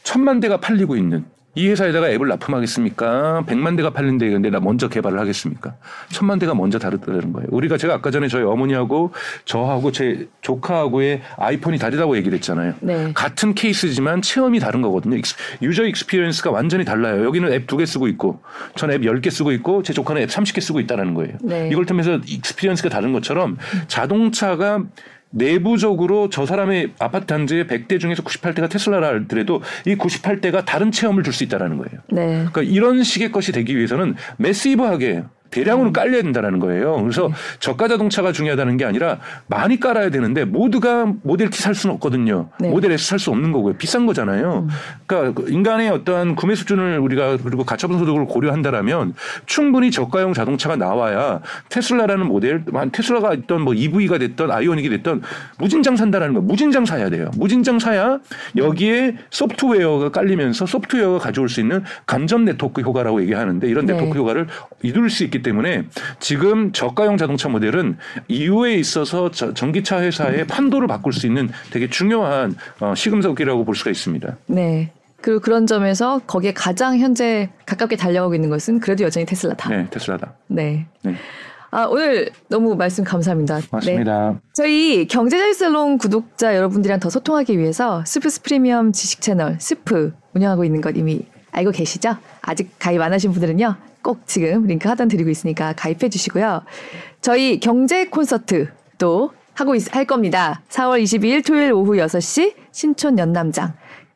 [0.04, 3.44] 천만 대가 팔리고 있는 이 회사에다가 앱을 납품하겠습니까?
[3.46, 5.76] 100만 대가 팔린대 근데 나 먼저 개발을 하겠습니까?
[6.10, 7.48] 천만 대가 먼저 다르다는 거예요.
[7.52, 9.12] 우리가 제가 아까 전에 저희 어머니하고
[9.44, 12.76] 저하고 제 조카하고의 아이폰이 다르다고 얘기를 했잖아요.
[12.80, 13.12] 네.
[13.14, 15.18] 같은 케이스지만 체험이 다른 거거든요.
[15.62, 17.26] user experience가 완전히 달라요.
[17.26, 18.42] 여기는 앱 두 개 쓰고 있고
[18.76, 21.34] 전 앱 10개 쓰고 있고 제 조카는 앱 30개 쓰고 있다라는 거예요.
[21.42, 21.68] 네.
[21.72, 24.84] 이걸 통해서 experience가 다른 것처럼 자동차가
[25.32, 31.32] 내부적으로 저 사람의 아파트 단지의 100대 중에서 98대가 테슬라라 할더라도 이 98대가 다른 체험을 줄
[31.32, 32.02] 수 있다라는 거예요.
[32.10, 32.46] 네.
[32.52, 35.94] 그러니까 이런 식의 것이 되기 위해서는 massive하게 대량으로 음.
[35.94, 37.00] 깔려야 된다는 거예요.
[37.02, 37.34] 그래서 네.
[37.60, 42.50] 저가 자동차가 중요하다는 게 아니라 많이 깔아야 되는데 모두가 모델 T 살 수는 없거든요.
[42.60, 42.70] 네.
[42.70, 42.72] 음.
[42.72, 43.76] 모델 S 살 수 없는 거고요.
[43.76, 44.68] 비싼 거잖아요.
[45.06, 49.14] 그러니까 그 인간의 어떠한 구매 수준을 우리가 그리고 가처분 소득을 고려한다라면
[49.46, 55.22] 충분히 저가형 자동차가 나와야 테슬라라는 모델, 테슬라가 있던 뭐 EV가 됐던 아이오닉이 됐던
[55.60, 56.42] 무진장 산다라는 거.
[56.42, 57.30] 무진장 사야 돼요.
[57.38, 58.20] 무진장 사야
[58.56, 63.94] 여기에 소프트웨어가 깔리면서 소프트웨어가 가져올 수 있는 감점 네트워크 효과라고 얘기하는데 이런 네.
[63.94, 64.48] 네트워크 효과를
[64.82, 65.84] 이룰 수 있기 때문에
[66.20, 72.56] 지금 저가형 자동차 모델은 이후에 있어서 저- 전기차 회사의 판도를 바꿀 수 있는 되게 중요한
[72.80, 74.38] 어, 시금석이라고 볼 수가 있습니다.
[74.48, 74.92] 네.
[75.22, 79.70] 그리고 그런 점에서 거기에 가장 현재 가깝게 달려가고 있는 것은 그래도 여전히 테슬라다.
[79.70, 80.34] 네, 테슬라다.
[80.48, 80.88] 네.
[81.04, 81.16] 네,
[81.70, 83.60] 아, 오늘 너무 말씀 감사합니다.
[83.60, 83.68] 네.
[83.72, 84.40] 맞습니다.
[84.54, 90.98] 저희 경제자유살롱 구독자 여러분들이랑 더 소통하기 위해서 스프스 프리미엄 지식 채널 스프 운영하고 있는 것
[90.98, 91.22] 이미
[91.52, 92.18] 알고 계시죠?
[92.42, 93.76] 아직 가입 안 하신 분들은요.
[94.04, 96.64] 꼭 지금 링크 하단 드리고 있으니까 가입해 주시고요.
[97.22, 100.62] 저희 경제 콘서트도 하고 있, 할 겁니다.
[100.70, 103.74] 4월 22일 토요일 오후 6시 신촌 연남장.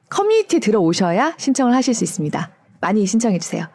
[0.09, 2.51] 커뮤니티 들어오셔야 신청을 하실 수 있습니다.
[2.79, 3.74] 많이 신청해 주세요.